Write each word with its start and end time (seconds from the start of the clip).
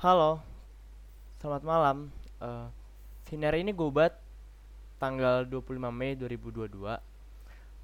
Halo, 0.00 0.40
selamat 1.44 1.60
malam. 1.60 2.08
Uh, 2.40 2.72
sinar 3.28 3.52
ini 3.52 3.68
gue 3.68 3.84
buat 3.84 4.16
tanggal 4.96 5.44
25 5.44 5.76
Mei 5.92 6.16
2022 6.16 6.72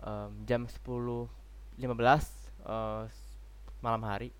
um, 0.00 0.30
jam 0.48 0.64
10.15 0.64 1.76
uh, 2.64 3.04
malam 3.84 4.00
hari 4.00 4.32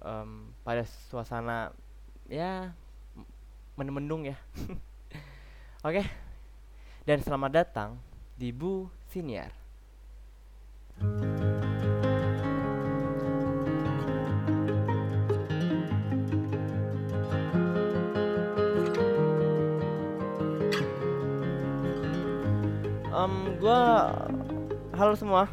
um, 0.00 0.48
pada 0.64 0.88
suasana 1.12 1.76
ya 2.24 2.72
mendung 3.76 4.24
ya. 4.24 4.40
Oke, 5.84 6.00
okay. 6.00 6.08
dan 7.04 7.20
selamat 7.20 7.52
datang 7.52 8.00
di 8.32 8.48
Bu 8.48 8.88
Siniar. 9.12 9.52
um, 11.04 11.65
gue 23.66 23.82
halo 24.94 25.18
semua. 25.18 25.50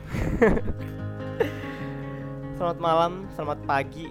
Selamat 2.53 2.77
malam 2.77 3.25
selamat 3.33 3.65
pagi 3.65 4.05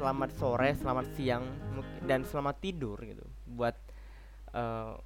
selamat 0.00 0.32
sore 0.40 0.72
selamat 0.80 1.06
siang 1.12 1.44
dan 2.08 2.24
selamat 2.24 2.56
tidur 2.64 2.96
gitu. 3.04 3.20
Buat 3.44 3.76
uh, 4.56 4.96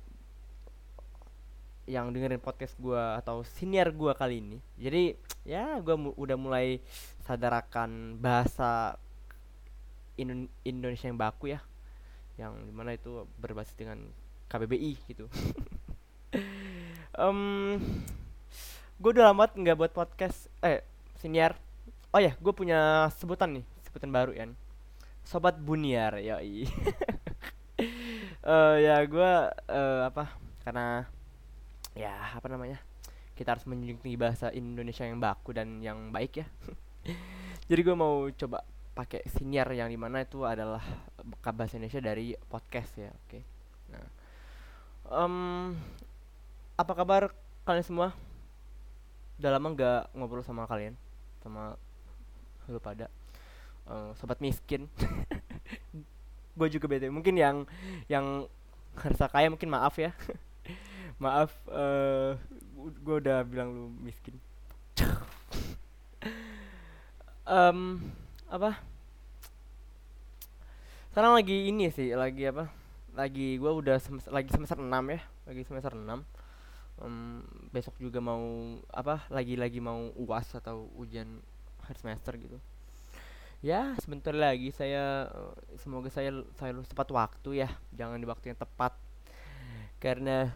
yang 1.90 2.14
dengerin 2.14 2.38
podcast 2.38 2.78
gue 2.78 3.02
atau 3.18 3.42
senior 3.42 3.90
gue 3.90 4.14
kali 4.14 4.38
ini. 4.38 4.62
Jadi 4.78 5.18
ya 5.42 5.82
gue 5.82 5.98
mu 5.98 6.14
udah 6.14 6.38
mulai 6.38 6.78
sadar 7.26 7.66
akan 7.66 8.22
bahasa 8.22 9.02
Indo 10.14 10.46
Indonesia 10.62 11.10
yang 11.10 11.18
baku 11.18 11.58
ya. 11.58 11.60
Yang 12.38 12.70
di 12.70 12.70
mana 12.70 12.94
itu 12.94 13.26
berbasis 13.42 13.74
dengan 13.74 13.98
KBBI 14.46 14.94
gitu. 15.10 15.26
Um, 17.18 17.82
gue 18.98 19.10
udah 19.14 19.30
lama 19.30 19.46
nggak 19.46 19.78
buat 19.78 19.94
podcast 19.94 20.50
eh 20.58 20.82
senior 21.22 21.54
oh 22.10 22.18
ya 22.18 22.34
gue 22.34 22.50
punya 22.50 23.06
sebutan 23.14 23.54
nih 23.58 23.64
sebutan 23.86 24.10
baru 24.10 24.34
ya 24.34 24.50
sobat 25.22 25.54
buniar 25.62 26.18
ya 26.26 26.42
uh, 26.42 26.44
ya 28.74 28.98
gue 29.06 29.32
uh, 29.70 30.10
apa 30.10 30.34
karena 30.66 31.06
ya 31.94 32.10
apa 32.34 32.50
namanya 32.50 32.82
kita 33.38 33.54
harus 33.54 33.70
menjunjung 33.70 34.02
tinggi 34.02 34.18
bahasa 34.18 34.50
Indonesia 34.50 35.06
yang 35.06 35.22
baku 35.22 35.54
dan 35.54 35.78
yang 35.78 36.10
baik 36.10 36.42
ya 36.42 36.46
jadi 37.70 37.80
gue 37.86 37.94
mau 37.94 38.26
coba 38.34 38.66
pakai 38.98 39.22
senior 39.30 39.70
yang 39.78 39.86
di 39.86 39.96
mana 39.96 40.26
itu 40.26 40.42
adalah 40.42 40.82
bahasa 41.54 41.78
Indonesia 41.78 42.02
dari 42.02 42.34
podcast 42.50 42.98
ya 42.98 43.14
oke 43.14 43.30
okay. 43.30 43.46
nah 43.94 44.18
um, 45.12 45.74
apa 46.74 46.92
kabar 46.94 47.22
kalian 47.66 47.84
semua? 47.84 48.08
Udah 49.38 49.54
lama 49.54 49.70
nggak 49.70 50.02
ngobrol 50.18 50.42
sama 50.42 50.66
kalian, 50.66 50.98
sama 51.38 51.78
lu 52.68 52.82
pada 52.82 53.06
uh, 53.88 54.10
sobat 54.18 54.42
miskin. 54.42 54.90
gue 56.58 56.68
juga 56.74 56.90
bete. 56.90 57.06
Mungkin 57.08 57.38
yang 57.38 57.64
yang 58.10 58.50
harus 58.98 59.18
kaya 59.30 59.46
mungkin 59.46 59.70
maaf 59.70 59.94
ya. 59.96 60.10
maaf, 61.22 61.54
uh, 61.70 62.34
eh, 62.34 62.92
gue 62.98 63.16
udah 63.22 63.46
bilang 63.46 63.70
lu 63.70 63.86
miskin. 64.02 64.34
um, 67.46 68.02
apa? 68.50 68.82
Sekarang 71.14 71.34
lagi 71.34 71.70
ini 71.70 71.90
sih, 71.94 72.14
lagi 72.14 72.50
apa? 72.50 72.70
Lagi 73.14 73.58
gue 73.58 73.70
udah 73.70 73.98
semester, 73.98 74.30
lagi 74.30 74.50
semester 74.54 74.78
6 74.78 74.86
ya, 74.86 75.20
lagi 75.50 75.62
semester 75.66 75.94
6 75.94 76.37
um, 77.02 77.42
besok 77.70 77.94
juga 78.00 78.18
mau 78.22 78.76
apa 78.90 79.26
lagi-lagi 79.30 79.78
mau 79.82 80.10
uas 80.18 80.50
atau 80.54 80.90
ujian 80.98 81.28
akhir 81.82 81.96
semester 82.00 82.34
gitu. 82.36 82.58
Ya 83.58 83.98
sebentar 83.98 84.30
lagi 84.30 84.70
saya 84.70 85.26
semoga 85.82 86.06
saya 86.14 86.30
saya 86.54 86.70
lulus 86.70 86.86
tepat 86.86 87.10
waktu 87.10 87.66
ya. 87.66 87.68
Jangan 87.90 88.22
di 88.22 88.26
waktu 88.28 88.54
yang 88.54 88.58
tepat. 88.58 88.94
Karena 89.98 90.54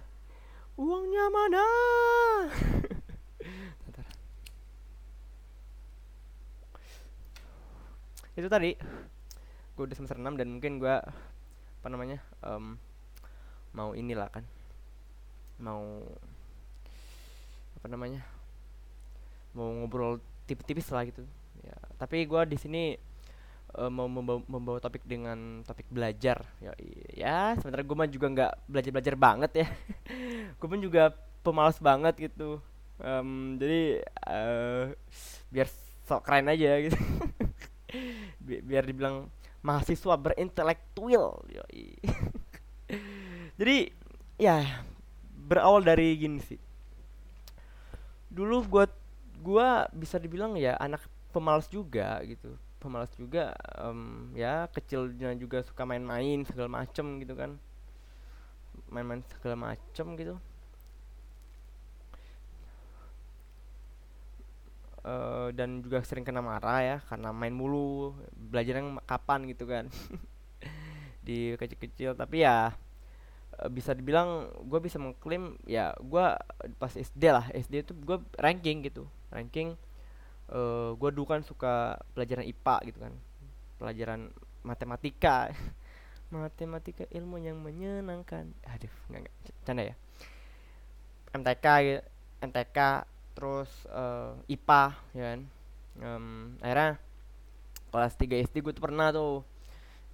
uangnya 0.78 1.24
mana? 1.30 1.64
Itu 8.38 8.48
tadi. 8.48 8.72
Gue 9.76 9.84
udah 9.88 9.96
semester 9.96 10.16
6 10.16 10.40
dan 10.40 10.48
mungkin 10.48 10.80
gue 10.80 10.96
apa 11.82 11.88
namanya 11.90 12.22
um, 12.46 12.78
mau 13.76 13.92
inilah 13.92 14.28
kan. 14.32 14.44
Mau 15.60 16.06
apa 17.82 17.90
namanya 17.90 18.22
mau 19.58 19.66
ngobrol 19.82 20.22
tipis-tipis 20.46 20.86
lah 20.94 21.02
gitu. 21.02 21.26
Ya 21.66 21.74
tapi 21.98 22.22
gue 22.22 22.42
di 22.46 22.54
sini 22.54 22.94
uh, 23.74 23.90
mau 23.90 24.06
membawa, 24.06 24.38
membawa 24.46 24.78
topik 24.78 25.02
dengan 25.02 25.66
topik 25.66 25.90
belajar. 25.90 26.46
Ya 26.62 26.70
ya 27.10 27.58
sementara 27.58 27.82
gue 27.82 27.96
mah 27.98 28.06
juga 28.06 28.26
nggak 28.30 28.52
belajar 28.70 28.90
belajar 28.94 29.14
banget 29.18 29.52
ya. 29.66 29.68
Gue 30.62 30.70
pun 30.70 30.78
juga 30.78 31.10
pemalas 31.42 31.82
banget 31.82 32.30
gitu. 32.30 32.62
Um, 33.02 33.58
jadi 33.58 34.06
uh, 34.30 34.94
biar 35.50 35.66
sok 36.06 36.22
keren 36.22 36.46
aja 36.46 36.86
gitu. 36.86 36.98
Bi 38.46 38.62
biar 38.62 38.86
dibilang 38.86 39.26
mahasiswa 39.62 40.18
berintelektual 40.18 41.46
jadi 43.58 43.76
ya 44.36 44.66
berawal 45.46 45.86
dari 45.86 46.18
gini 46.18 46.42
sih 46.42 46.58
dulu 48.32 48.64
gua 48.64 48.84
gua 49.44 49.84
bisa 49.92 50.16
dibilang 50.16 50.56
ya 50.56 50.74
anak 50.80 51.04
pemalas 51.30 51.68
juga 51.68 52.20
gitu. 52.24 52.56
Pemalas 52.80 53.12
juga 53.14 53.54
um, 53.78 54.32
ya 54.34 54.66
kecilnya 54.72 55.36
juga 55.38 55.62
suka 55.62 55.86
main-main 55.86 56.42
segala 56.48 56.82
macem 56.82 57.20
gitu 57.22 57.36
kan. 57.36 57.60
Main-main 58.88 59.22
segala 59.36 59.56
macem 59.70 60.06
gitu. 60.16 60.34
Uh, 65.02 65.50
dan 65.58 65.82
juga 65.82 65.98
sering 66.06 66.22
kena 66.22 66.38
marah 66.38 66.78
ya 66.78 66.96
karena 67.10 67.34
main 67.34 67.50
mulu 67.50 68.14
belajar 68.34 68.78
yang 68.80 68.98
kapan 69.04 69.50
gitu 69.50 69.64
kan. 69.68 69.86
Di 71.26 71.54
kecil-kecil 71.58 72.18
tapi 72.18 72.42
ya 72.46 72.74
bisa 73.70 73.94
dibilang 73.94 74.50
gue 74.66 74.80
bisa 74.82 74.98
mengklaim 74.98 75.54
ya 75.68 75.94
gue 76.00 76.24
pas 76.80 76.92
SD 76.92 77.22
lah 77.30 77.46
SD 77.54 77.86
itu 77.86 77.92
gue 77.94 78.18
ranking 78.40 78.82
gitu. 78.86 79.06
Ranking 79.30 79.78
uh, 80.50 80.56
eh, 80.56 80.90
gue 80.96 81.10
dulu 81.14 81.26
kan 81.28 81.46
suka 81.46 82.00
pelajaran 82.16 82.46
IPA 82.46 82.76
gitu 82.90 82.98
kan. 83.02 83.14
Pelajaran 83.78 84.20
matematika. 84.66 85.50
Matematika 86.32 87.04
ilmu 87.12 87.36
yang 87.44 87.60
menyenangkan. 87.60 88.48
Aduh 88.64 88.94
nggak 89.12 89.20
nggak 89.28 89.34
canda 89.68 89.82
ya. 89.84 89.94
MTK 91.36 91.66
gitu 91.84 92.00
MTK 92.42 92.78
terus 93.36 93.70
uh, 93.92 94.34
IPA 94.48 94.84
ya 95.12 95.24
kan. 95.28 95.40
Um, 95.92 96.56
akhirnya 96.64 96.96
kelas 97.92 98.16
3 98.16 98.48
SD 98.48 98.64
gue 98.64 98.72
tuh 98.72 98.80
pernah 98.80 99.12
tuh 99.12 99.44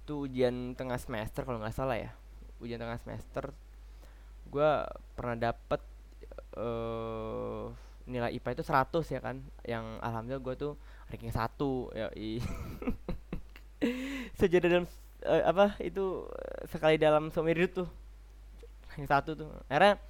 itu 0.03 0.27
ujian 0.27 0.75
tengah 0.75 0.99
semester 0.99 1.47
kalau 1.47 1.63
nggak 1.63 1.71
salah 1.71 1.95
ya 1.95 2.11
ujian 2.59 2.79
tengah 2.79 2.99
semester 3.01 3.51
gue 4.49 4.71
pernah 5.13 5.51
dapet 5.51 5.81
uh, 6.57 7.69
nilai 8.09 8.33
IPA 8.35 8.57
itu 8.57 8.63
100 8.65 9.15
ya 9.15 9.19
kan 9.21 9.37
yang 9.61 9.85
alhamdulillah 10.01 10.41
gue 10.41 10.55
tuh 10.57 10.73
ranking 11.09 11.33
satu 11.33 11.93
ya 11.93 12.09
sejadi 14.39 14.65
dalam 14.67 14.85
uh, 15.23 15.43
apa 15.45 15.77
itu 15.83 16.25
sekali 16.67 16.97
dalam 16.97 17.29
seumur 17.29 17.53
hidup 17.53 17.85
tuh 17.85 17.89
ranking 18.89 19.09
satu 19.09 19.31
tuh. 19.37 19.49
Akhirnya 19.71 20.01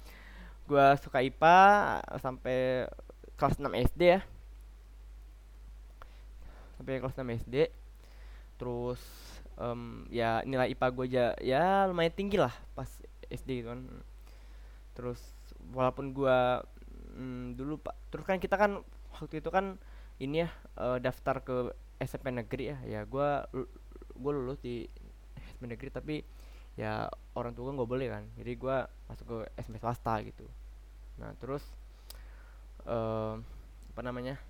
gue 0.66 0.86
suka 1.02 1.22
IPA 1.22 1.60
sampai 2.18 2.88
kelas 3.38 3.60
6 3.60 3.68
SD 3.92 4.02
ya. 4.18 4.20
Sampai 6.80 6.98
kelas 6.98 7.14
6 7.14 7.44
SD 7.44 7.54
terus 8.58 9.00
um, 9.60 10.08
ya 10.08 10.40
nilai 10.48 10.72
IPA 10.72 10.86
gue 10.96 11.06
aja 11.12 11.24
ya 11.44 11.84
lumayan 11.84 12.16
tinggi 12.16 12.40
lah 12.40 12.52
pas 12.72 12.88
SD 13.28 13.62
gitu 13.62 13.68
kan. 13.76 13.84
Terus 14.96 15.20
walaupun 15.76 16.16
gue 16.16 16.38
mm, 17.14 17.60
dulu 17.60 17.76
pak 17.78 17.94
terus 18.08 18.24
kan 18.24 18.40
kita 18.40 18.56
kan 18.56 18.80
waktu 19.20 19.44
itu 19.44 19.52
kan 19.52 19.76
ini 20.16 20.44
ya 20.44 20.48
uh, 20.80 20.96
daftar 20.96 21.44
ke 21.44 21.56
SMP 22.00 22.32
negeri 22.32 22.72
ya. 22.72 22.78
Ya 22.88 23.00
gue 23.04 23.28
gue 24.16 24.32
lulus 24.32 24.58
di 24.64 24.88
SMP 25.36 25.76
negeri 25.76 25.90
tapi 25.92 26.16
ya 26.80 27.12
orang 27.36 27.52
tua 27.52 27.76
nggak 27.76 27.90
boleh 27.90 28.08
kan. 28.08 28.24
Jadi 28.40 28.52
gue 28.56 28.76
masuk 29.06 29.24
ke 29.28 29.36
SMP 29.60 29.76
swasta 29.76 30.16
gitu. 30.24 30.48
Nah 31.20 31.36
terus 31.36 31.62
uh, 32.88 33.36
apa 33.92 34.00
namanya 34.00 34.40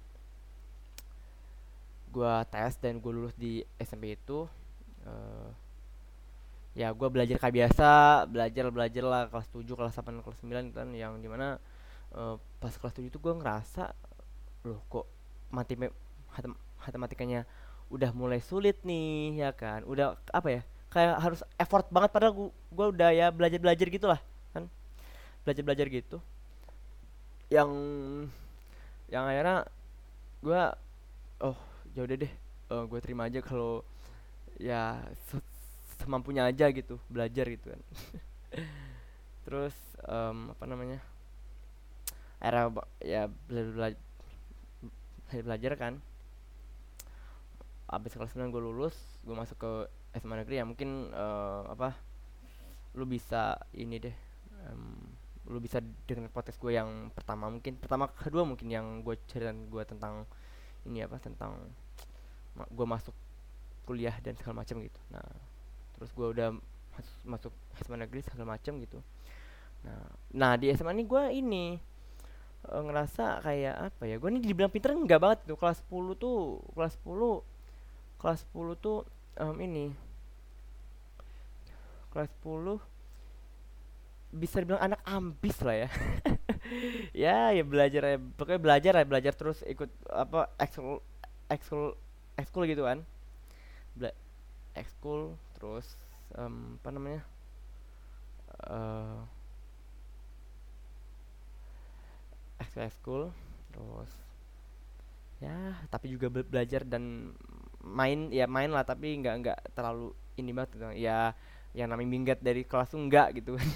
gue 2.10 2.34
tes 2.50 2.74
dan 2.82 2.98
gue 2.98 3.12
lulus 3.14 3.34
di 3.38 3.62
SMP 3.78 4.18
itu 4.18 4.50
uh, 5.06 5.48
ya 6.74 6.94
gue 6.94 7.08
belajar 7.10 7.36
kayak 7.36 7.54
biasa 7.54 7.90
belajar 8.30 8.64
belajar 8.70 9.04
lah 9.04 9.22
kelas 9.26 9.48
7 9.50 9.66
kelas 9.66 9.94
8 9.98 10.22
kelas 10.22 10.38
9 10.42 10.76
kan 10.76 10.88
yang 10.94 11.18
di 11.18 11.26
mana 11.26 11.58
uh, 12.14 12.38
pas 12.62 12.72
kelas 12.72 12.94
7 12.94 13.10
itu 13.10 13.18
gue 13.18 13.34
ngerasa 13.34 13.90
loh 14.64 14.80
kok 14.86 15.06
mati 15.50 15.74
matematikanya 16.80 17.44
udah 17.90 18.10
mulai 18.14 18.38
sulit 18.38 18.78
nih 18.86 19.42
ya 19.42 19.50
kan? 19.50 19.82
Udah 19.84 20.14
apa 20.30 20.48
ya 20.48 20.62
kayak 20.90 21.18
harus 21.22 21.40
effort 21.58 21.86
banget 21.90 22.10
padahal 22.10 22.34
gua, 22.34 22.48
gua 22.70 22.86
udah 22.94 23.10
ya 23.14 23.26
belajar 23.34 23.58
belajar 23.58 23.86
gitulah 23.90 24.20
kan? 24.54 24.70
Belajar 25.42 25.62
belajar 25.66 25.86
gitu. 25.90 26.18
Yang 27.50 27.70
yang 29.10 29.24
akhirnya 29.26 29.66
gua 30.40 30.62
oh 31.42 31.58
ya 31.98 32.06
udah 32.06 32.16
deh 32.16 32.32
uh, 32.70 32.84
gua 32.86 32.98
terima 33.02 33.26
aja 33.26 33.42
kalau 33.42 33.82
ya 34.60 35.00
se 35.32 35.40
semampunya 36.00 36.44
aja 36.44 36.68
gitu 36.68 37.00
belajar 37.08 37.48
gitu 37.48 37.72
kan. 37.72 37.80
Terus 39.48 39.74
um, 40.04 40.52
apa 40.52 40.64
namanya 40.68 41.00
era 42.40 42.68
ya 43.00 43.28
belajar 43.48 43.72
belajar, 43.72 45.42
belajar 45.44 45.72
kan. 45.80 45.94
Abis 47.90 48.14
kelas 48.14 48.36
9 48.36 48.52
gue 48.52 48.62
lulus 48.62 48.94
gue 49.24 49.34
masuk 49.34 49.56
ke 49.58 49.72
SMA 50.20 50.44
negeri 50.44 50.62
ya 50.62 50.64
mungkin 50.68 51.10
uh, 51.12 51.68
apa 51.70 51.94
lu 52.98 53.06
bisa 53.06 53.54
ini 53.76 54.02
deh 54.02 54.16
um, 54.70 54.96
lu 55.50 55.58
bisa 55.62 55.78
dengan 56.06 56.30
podcast 56.30 56.58
gue 56.58 56.74
yang 56.74 57.10
pertama 57.14 57.50
mungkin 57.50 57.78
pertama 57.78 58.10
kedua 58.10 58.42
mungkin 58.42 58.70
yang 58.70 58.86
gue 59.06 59.18
cerita 59.30 59.54
gue 59.54 59.82
tentang 59.86 60.26
ini 60.86 61.02
apa 61.04 61.18
tentang 61.22 61.58
gue 62.70 62.86
masuk 62.86 63.14
kuliah 63.90 64.14
dan 64.22 64.38
segala 64.38 64.62
macam 64.62 64.78
gitu. 64.78 65.00
Nah 65.10 65.26
terus 65.98 66.14
gue 66.14 66.26
udah 66.30 66.54
masuk, 66.94 67.16
masuk 67.26 67.52
SMA 67.82 68.06
negeri 68.06 68.22
segala 68.22 68.54
macam 68.54 68.78
gitu. 68.78 69.02
Nah 69.82 70.06
nah 70.30 70.54
di 70.54 70.70
SMA 70.70 70.94
ini 70.94 71.04
gue 71.10 71.22
ini 71.34 71.64
uh, 72.70 72.82
ngerasa 72.86 73.42
kayak 73.42 73.90
apa 73.90 74.02
ya 74.06 74.14
gue 74.22 74.28
ini 74.30 74.38
dibilang 74.46 74.70
pinter 74.70 74.94
enggak 74.94 75.18
banget 75.18 75.38
tuh 75.50 75.58
kelas 75.58 75.82
10 75.90 76.22
tuh 76.22 76.62
kelas 76.78 76.94
10 77.02 78.22
kelas 78.22 78.40
10 78.54 78.78
tuh 78.78 78.98
um, 79.42 79.56
ini 79.58 79.90
kelas 82.14 82.30
10 82.46 82.78
bisa 84.30 84.62
dibilang 84.62 84.78
anak 84.78 85.02
ambis 85.02 85.58
lah 85.66 85.86
ya. 85.86 85.90
Ya 87.10 87.50
ya 87.50 87.66
belajar 87.66 88.14
ya 88.14 88.16
pokoknya 88.38 88.62
belajar 88.62 88.92
ya 88.94 89.02
belajar 89.02 89.34
terus 89.34 89.58
ikut 89.66 89.90
apa 90.06 90.54
ekskul 90.54 91.02
ekskul 91.50 91.98
ekskul 92.38 92.62
gitu 92.70 92.86
kan 92.86 93.02
Bela 93.96 94.12
ekskul 94.74 95.34
terus 95.58 95.98
um, 96.38 96.78
apa 96.78 96.88
namanya 96.94 97.22
uh, 98.70 99.20
ekskul 102.80 103.28
terus 103.74 104.10
ya 105.40 105.76
tapi 105.88 106.12
juga 106.12 106.28
be 106.28 106.44
belajar 106.44 106.84
dan 106.84 107.32
main 107.80 108.28
ya 108.28 108.44
main 108.44 108.68
lah 108.68 108.84
tapi 108.84 109.16
nggak 109.20 109.34
nggak 109.40 109.58
terlalu 109.72 110.12
ini 110.36 110.52
banget 110.52 110.70
gitu. 110.76 110.86
ya 111.00 111.32
yang 111.72 111.88
namanya 111.88 112.10
minggat 112.12 112.38
dari 112.44 112.66
kelas 112.66 112.92
tuh 112.92 113.00
enggak 113.00 113.40
gitu 113.40 113.56
kan 113.56 113.68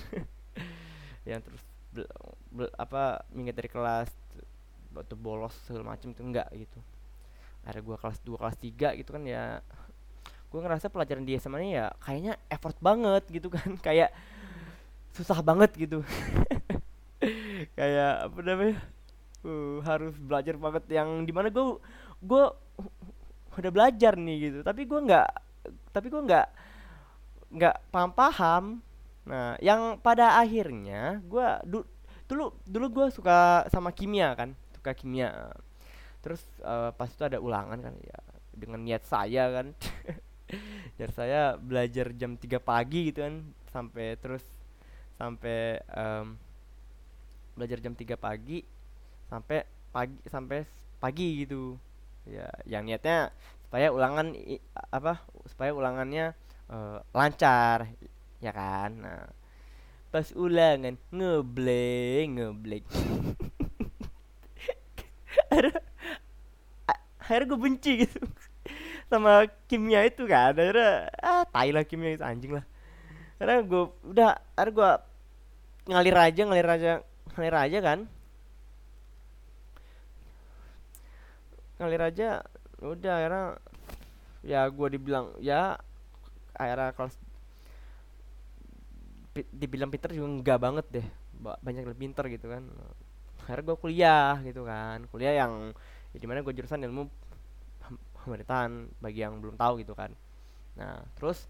yang 1.28 1.40
terus 1.40 1.62
bel, 1.94 2.06
bel, 2.52 2.68
apa 2.76 3.24
minggat 3.32 3.56
dari 3.56 3.70
kelas 3.70 4.10
waktu 4.92 5.14
bolos 5.16 5.54
segala 5.64 5.96
macam 5.96 6.12
itu 6.12 6.22
enggak 6.22 6.48
gitu 6.52 6.78
ada 7.64 7.80
gua 7.80 7.96
kelas 7.96 8.20
2 8.20 8.36
kelas 8.36 8.56
3 8.60 9.00
gitu 9.00 9.10
kan 9.16 9.24
ya 9.24 9.64
gua 10.54 10.70
ngerasa 10.70 10.86
pelajaran 10.86 11.26
di 11.26 11.34
SMA 11.34 11.66
ini 11.66 11.70
ya 11.74 11.90
kayaknya 11.98 12.38
effort 12.46 12.78
banget 12.78 13.26
gitu 13.26 13.50
kan. 13.50 13.74
Kayak 13.86 14.14
susah 15.10 15.42
banget 15.42 15.74
gitu. 15.74 16.06
Kayak 17.78 18.30
apa 18.30 18.38
namanya? 18.46 18.78
Uh, 19.44 19.82
harus 19.82 20.14
belajar 20.16 20.56
banget 20.56 20.88
yang 20.88 21.26
di 21.26 21.34
mana 21.34 21.52
gue 21.52 21.76
gue 22.22 22.44
udah 23.58 23.70
belajar 23.74 24.14
nih 24.14 24.36
gitu. 24.48 24.58
Tapi 24.62 24.86
gue 24.86 25.00
nggak 25.10 25.28
tapi 25.90 26.06
gue 26.06 26.22
nggak 26.22 26.48
nggak 27.54 27.76
paham 27.90 28.10
paham 28.14 28.64
nah 29.24 29.56
yang 29.56 29.96
pada 30.04 30.36
akhirnya 30.36 31.16
gue 31.24 31.46
du, 31.64 31.80
dulu 32.28 32.52
dulu 32.68 32.86
gue 32.92 33.06
suka 33.08 33.64
sama 33.72 33.90
kimia 33.90 34.32
kan 34.38 34.54
suka 34.78 34.94
kimia. 34.94 35.50
Terus 36.22 36.40
uh, 36.62 36.94
pas 36.94 37.10
itu 37.10 37.24
ada 37.24 37.42
ulangan 37.42 37.80
kan 37.80 37.94
ya 38.00 38.18
dengan 38.54 38.80
niat 38.86 39.02
saya 39.04 39.50
kan 39.50 39.66
biar 40.96 41.10
saya 41.14 41.56
belajar 41.58 42.14
jam 42.14 42.38
3 42.38 42.58
pagi 42.62 43.10
gitu 43.10 43.24
kan 43.26 43.42
sampai 43.70 44.14
terus 44.18 44.44
sampai 45.18 45.82
um, 45.90 46.38
belajar 47.54 47.78
jam 47.82 47.94
3 47.94 48.14
pagi 48.18 48.62
sampai 49.30 49.66
pagi 49.94 50.18
sampai 50.26 50.66
pagi 50.98 51.46
gitu. 51.46 51.78
Ya 52.24 52.48
yang 52.64 52.88
niatnya 52.88 53.30
supaya 53.68 53.92
ulangan 53.92 54.32
apa 54.90 55.20
supaya 55.50 55.74
ulangannya 55.76 56.32
uh, 56.70 56.98
lancar 57.12 57.90
ya 58.40 58.52
kan? 58.54 58.90
Nah 59.02 59.28
pas 60.14 60.30
ulangan 60.38 60.94
ngebleng 61.10 62.38
ngebleng. 62.38 62.86
Akhirnya 67.24 67.48
gue 67.48 67.56
benci 67.56 68.04
gitu 68.04 68.20
sama 69.14 69.46
kimia 69.70 70.02
itu 70.02 70.26
kan. 70.26 70.50
Akhirnya 70.50 71.08
ah 71.22 71.46
tai 71.46 71.70
lah 71.70 71.86
kimia 71.86 72.18
itu 72.18 72.24
anjing 72.26 72.58
lah. 72.58 72.64
Karena 73.38 73.62
gue 73.62 73.82
udah 74.10 74.30
akhirnya 74.58 74.74
gue 74.74 74.90
ngalir 75.94 76.16
aja 76.16 76.42
ngalir 76.42 76.68
aja 76.68 76.92
ngalir 77.38 77.56
aja 77.56 77.78
kan. 77.78 77.98
Ngalir 81.78 82.02
aja 82.02 82.28
udah 82.82 83.14
akhirnya 83.22 83.44
ya 84.44 84.60
gue 84.68 84.88
dibilang 84.92 85.32
ya 85.40 85.78
akhirnya 86.52 86.92
kelas 86.92 87.14
dibilang 89.50 89.90
pinter 89.90 90.14
juga 90.14 90.28
enggak 90.30 90.58
banget 90.58 90.86
deh. 91.00 91.06
Banyak 91.42 91.86
lebih 91.90 92.10
pinter 92.10 92.24
gitu 92.30 92.50
kan. 92.50 92.62
Akhirnya 93.44 93.64
gue 93.66 93.76
kuliah 93.76 94.34
gitu 94.46 94.62
kan. 94.62 95.04
Kuliah 95.10 95.34
yang 95.44 95.74
ya 96.14 96.18
di 96.22 96.26
mana 96.30 96.46
gue 96.46 96.54
jurusan 96.54 96.78
ilmu 96.86 97.10
pemerintahan 98.24 98.88
bagi 98.98 99.20
yang 99.20 99.38
belum 99.38 99.60
tahu 99.60 99.84
gitu 99.84 99.92
kan. 99.92 100.10
Nah 100.80 101.04
terus 101.20 101.44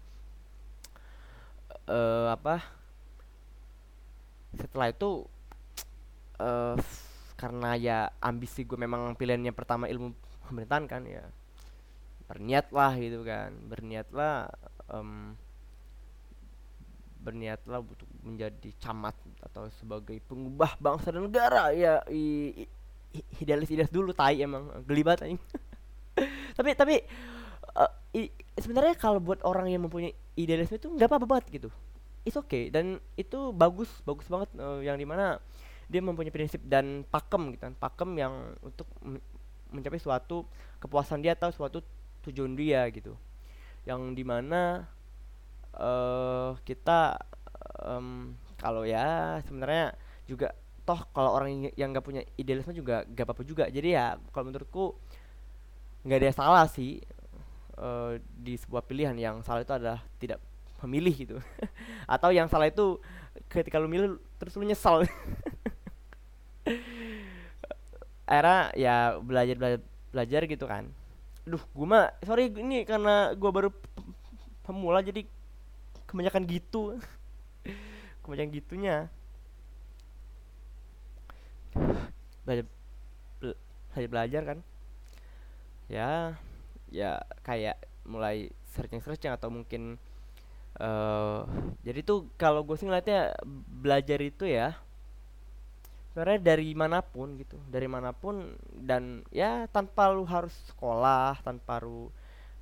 uh, 1.87 2.29
apa 2.35 2.61
setelah 4.55 4.91
itu 4.91 5.23
uh, 6.39 6.75
karena 7.35 7.75
ya 7.75 7.97
ambisi 8.23 8.63
gue 8.63 8.79
memang 8.79 9.15
pilihannya 9.15 9.51
pertama 9.51 9.91
ilmu 9.91 10.15
pemerintahan 10.47 10.85
kan 10.87 11.03
ya 11.03 11.23
berniatlah 12.25 12.95
gitu 12.97 13.21
kan 13.27 13.51
berniatlah 13.67 14.49
um, 14.89 15.35
berniatlah 17.25 17.81
untuk 17.81 18.05
menjadi 18.21 18.69
camat 18.77 19.17
atau 19.41 19.65
sebagai 19.81 20.21
pengubah 20.29 20.77
bangsa 20.77 21.09
dan 21.09 21.25
negara. 21.25 21.73
Ya 21.73 22.05
i, 22.13 22.53
i, 23.17 23.19
idealis 23.41 23.73
idealis 23.73 23.89
dulu 23.89 24.13
tai 24.13 24.45
emang 24.45 24.69
gelibat 24.85 25.25
aja 25.25 25.33
tapi 26.55 26.73
tapi 26.73 26.95
uh, 27.75 27.91
sebenarnya 28.55 28.95
kalau 28.95 29.19
buat 29.19 29.43
orang 29.43 29.67
yang 29.67 29.83
mempunyai 29.83 30.15
idealisme 30.39 30.79
itu 30.79 30.87
nggak 30.87 31.11
apa-apa 31.11 31.27
banget 31.27 31.45
gitu. 31.51 31.69
It's 32.23 32.39
okay. 32.39 32.71
Dan 32.71 32.97
itu 33.19 33.51
bagus 33.51 33.91
bagus 34.07 34.25
banget 34.31 34.49
uh, 34.57 34.79
yang 34.81 34.95
di 34.95 35.05
mana 35.05 35.37
dia 35.85 36.01
mempunyai 36.01 36.33
prinsip 36.33 36.63
dan 36.65 37.03
pakem 37.05 37.53
gitu 37.53 37.69
kan. 37.69 37.75
Pakem 37.77 38.09
yang 38.17 38.33
untuk 38.63 38.87
mencapai 39.69 39.99
suatu 39.99 40.47
kepuasan 40.79 41.21
dia 41.21 41.35
atau 41.35 41.51
suatu 41.51 41.83
tujuan 42.25 42.55
dia 42.55 42.87
gitu. 42.89 43.13
Yang 43.85 44.01
di 44.17 44.23
mana 44.25 44.89
uh, 45.77 46.57
kita 46.65 47.19
um, 47.83 48.33
kalau 48.57 48.87
ya 48.87 49.37
sebenarnya 49.45 49.93
juga 50.25 50.55
toh 50.85 51.01
kalau 51.13 51.33
orang 51.33 51.69
yang 51.73 51.89
nggak 51.93 52.05
punya 52.05 52.21
idealisme 52.37 52.73
juga 52.73 53.05
gak 53.09 53.25
apa-apa 53.25 53.43
juga. 53.45 53.65
Jadi 53.69 53.93
ya 53.93 54.17
kalau 54.31 54.49
menurutku 54.49 54.97
nggak 56.05 56.21
ada 56.21 56.31
salah 56.37 56.65
sih 56.69 57.01
uh, 57.81 58.21
di 58.37 58.53
sebuah 58.61 58.85
pilihan 58.85 59.17
yang 59.17 59.41
salah 59.41 59.65
itu 59.65 59.73
adalah 59.73 59.99
tidak 60.21 60.37
memilih 60.85 61.13
gitu. 61.17 61.37
Atau 62.13 62.29
yang 62.29 62.45
salah 62.45 62.69
itu 62.69 63.01
ketika 63.49 63.81
lu 63.81 63.89
milih 63.89 64.21
terus 64.37 64.53
lu 64.55 64.63
nyesal 64.63 65.03
era 68.23 68.69
ya 68.77 69.17
belajar 69.17 69.57
belajar 69.57 69.81
belajar 70.13 70.41
gitu 70.45 70.65
kan. 70.69 70.85
Duh 71.41 71.61
gue 71.61 71.87
mah 71.89 72.13
sorry 72.21 72.53
ini 72.53 72.85
karena 72.85 73.33
gue 73.33 73.49
baru 73.49 73.73
pemula 74.61 75.01
jadi 75.01 75.25
kebanyakan 76.05 76.45
gitu. 76.45 77.01
Kebanyakan 78.21 78.53
gitunya. 78.53 78.95
Belajar 82.45 82.65
belajar 83.41 84.09
belajar 84.09 84.41
kan 84.45 84.59
ya 85.85 86.37
ya 86.89 87.21
kayak 87.45 87.77
mulai 88.05 88.49
searching 88.73 89.01
searching 89.01 89.33
atau 89.33 89.49
mungkin 89.49 89.97
uh, 90.81 91.45
jadi 91.81 92.01
tuh 92.05 92.29
kalau 92.37 92.61
gue 92.61 92.77
sih 92.77 92.85
ngeliatnya 92.85 93.33
belajar 93.81 94.19
itu 94.21 94.45
ya 94.45 94.77
sebenarnya 96.11 96.39
dari 96.55 96.71
mana 96.71 97.03
pun 97.03 97.35
gitu 97.35 97.59
dari 97.67 97.91
mana 97.91 98.15
pun 98.15 98.55
dan 98.71 99.25
ya 99.35 99.67
tanpa 99.67 100.07
lu 100.15 100.23
harus 100.23 100.55
sekolah 100.71 101.43
tanpa 101.43 101.83
lu 101.83 102.07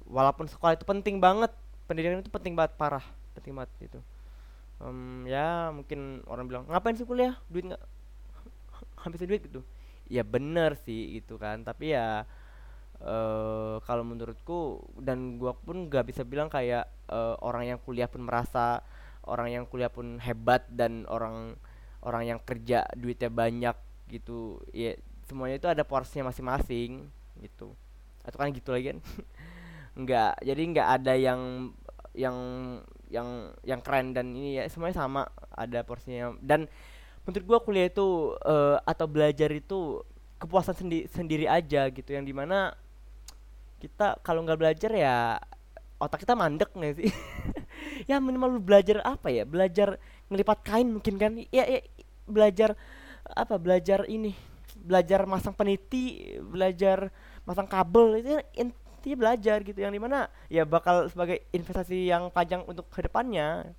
walaupun 0.10 0.50
sekolah 0.50 0.74
itu 0.74 0.86
penting 0.90 1.22
banget 1.22 1.54
pendidikan 1.86 2.20
itu 2.20 2.34
penting 2.34 2.58
banget 2.58 2.74
parah 2.76 3.06
penting 3.38 3.54
banget 3.54 3.72
gitu. 3.82 4.00
Um, 4.82 5.24
ya 5.30 5.72
mungkin 5.72 6.26
orang 6.28 6.46
bilang 6.50 6.64
ngapain 6.68 6.98
sih 6.98 7.08
kuliah? 7.08 7.38
Duit 7.48 7.70
nggak? 7.70 7.84
Habisin 9.06 9.30
duit 9.30 9.44
gitu. 9.46 9.62
Ya 10.10 10.26
bener 10.26 10.76
sih 10.84 11.22
gitu 11.22 11.40
kan 11.40 11.64
tapi 11.64 11.96
ya 11.96 12.28
uh, 13.04 13.78
kalau 13.84 14.04
menurutku 14.08 14.82
dan 15.00 15.38
gua 15.38 15.54
pun 15.54 15.92
nggak 15.92 16.10
bisa 16.10 16.24
bilang 16.24 16.48
kayak 16.48 16.88
uh, 17.12 17.38
orang 17.44 17.76
yang 17.76 17.80
kuliah 17.84 18.08
pun 18.08 18.24
merasa 18.24 18.82
orang 19.24 19.52
yang 19.52 19.64
kuliah 19.68 19.92
pun 19.92 20.20
hebat 20.20 20.68
dan 20.72 21.08
orang 21.08 21.56
orang 22.04 22.24
yang 22.28 22.40
kerja 22.44 22.84
duitnya 22.96 23.32
banyak 23.32 23.76
gitu 24.12 24.60
ya 24.76 24.96
semuanya 25.28 25.56
itu 25.60 25.68
ada 25.72 25.84
porsinya 25.88 26.30
masing-masing 26.30 27.08
gitu. 27.40 27.72
Atau 28.24 28.38
kan 28.40 28.52
gitu 28.52 28.72
lagi 28.76 28.96
kan? 28.96 29.00
Nggak 30.04 30.34
jadi 30.42 30.62
nggak 30.74 30.90
ada 31.00 31.14
yang 31.14 31.42
yang 32.14 32.38
yang 33.10 33.54
yang 33.62 33.82
keren 33.82 34.14
dan 34.14 34.34
ini 34.34 34.58
ya 34.58 34.66
semuanya 34.70 35.06
sama 35.06 35.30
ada 35.54 35.86
porsinya. 35.86 36.34
Dan 36.42 36.66
menurut 37.24 37.46
gua 37.46 37.60
kuliah 37.62 37.88
itu 37.88 38.34
uh, 38.42 38.82
atau 38.84 39.06
belajar 39.06 39.54
itu 39.54 40.02
kepuasan 40.42 40.76
sendi 40.76 41.06
sendiri 41.08 41.46
aja 41.48 41.88
gitu 41.88 42.10
yang 42.10 42.26
di 42.28 42.36
mana 42.36 42.76
kita 43.84 44.24
kalau 44.24 44.48
nggak 44.48 44.60
belajar 44.60 44.92
ya 44.96 45.36
otak 46.00 46.24
kita 46.24 46.34
mandek 46.40 46.72
nggak 46.72 46.96
sih? 46.96 47.12
Ya 48.10 48.20
minimal 48.20 48.60
belajar 48.60 49.00
apa 49.06 49.32
ya? 49.32 49.48
Belajar 49.48 49.96
ngelipat 50.28 50.60
kain 50.66 50.88
mungkin 50.92 51.16
kan? 51.16 51.32
Ya, 51.52 51.64
ya 51.68 51.80
belajar 52.28 52.76
apa 53.24 53.56
belajar 53.56 54.04
ini 54.12 54.36
belajar 54.84 55.24
masang 55.24 55.56
peniti 55.56 56.36
belajar 56.44 57.08
masang 57.48 57.68
kabel 57.68 58.20
itu 58.20 58.40
intinya 58.56 59.18
belajar 59.20 59.64
gitu. 59.64 59.80
Yang 59.80 59.94
di 60.00 60.02
mana 60.02 60.28
ya 60.52 60.68
bakal 60.68 61.08
sebagai 61.08 61.48
investasi 61.56 62.12
yang 62.12 62.28
panjang 62.34 62.64
untuk 62.68 62.88
ke 62.92 63.04
depannya 63.04 63.72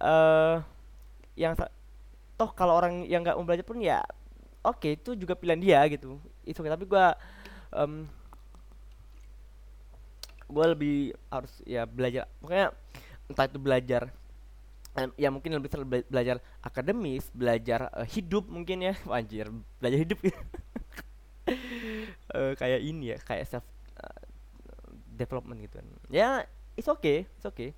uh, 0.00 0.64
yang 1.36 1.52
toh 2.36 2.50
kalau 2.56 2.76
orang 2.80 3.04
yang 3.04 3.20
nggak 3.20 3.36
mau 3.36 3.44
belajar 3.44 3.64
pun 3.66 3.80
ya 3.80 4.00
oke 4.64 4.80
okay, 4.80 4.96
itu 4.96 5.12
juga 5.18 5.36
pilihan 5.36 5.60
dia 5.60 5.80
gitu. 5.92 6.16
Itu 6.48 6.64
tapi 6.64 6.88
gue 6.88 7.06
um, 7.76 8.08
gue 10.52 10.66
lebih 10.76 10.96
harus 11.32 11.52
ya 11.64 11.88
belajar 11.88 12.28
pokoknya 12.38 12.76
entah 13.32 13.48
itu 13.48 13.58
belajar 13.58 14.12
ya 15.16 15.32
mungkin 15.32 15.56
lebih 15.56 15.72
bela 15.72 16.04
belajar 16.04 16.36
akademis 16.60 17.24
belajar 17.32 17.88
uh, 17.96 18.04
hidup 18.04 18.44
mungkin 18.44 18.92
ya. 18.92 18.94
Anjir 19.08 19.48
belajar 19.80 19.98
hidup. 20.04 20.18
Uh, 22.32 22.52
kayak 22.60 22.80
ini 22.84 23.16
ya 23.16 23.18
kayak 23.24 23.48
self 23.48 23.64
uh, 23.96 24.20
development 25.16 25.64
gitu 25.64 25.80
kan. 25.80 25.86
Ya 26.12 26.28
it's 26.76 26.88
okay 26.92 27.24
it's 27.24 27.48
okay. 27.48 27.72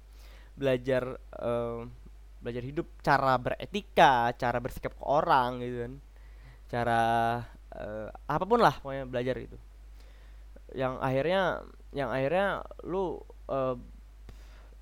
Belajar 0.59 1.19
uh, 1.38 1.87
belajar 2.43 2.62
hidup 2.66 2.87
cara 3.00 3.38
beretika 3.38 4.35
cara 4.35 4.59
bersikap 4.59 4.99
ke 4.99 5.04
orang 5.07 5.62
gitu 5.62 5.87
kan. 5.87 5.95
Cara 6.66 7.02
uh, 7.78 8.09
apa 8.26 8.45
pun 8.45 8.59
lah 8.59 8.75
pokoknya 8.83 9.07
belajar 9.07 9.38
gitu. 9.38 9.59
Yang 10.75 10.99
akhirnya 10.99 11.62
yang 11.94 12.10
akhirnya 12.10 12.66
lu 12.82 13.22
uh, 13.48 13.78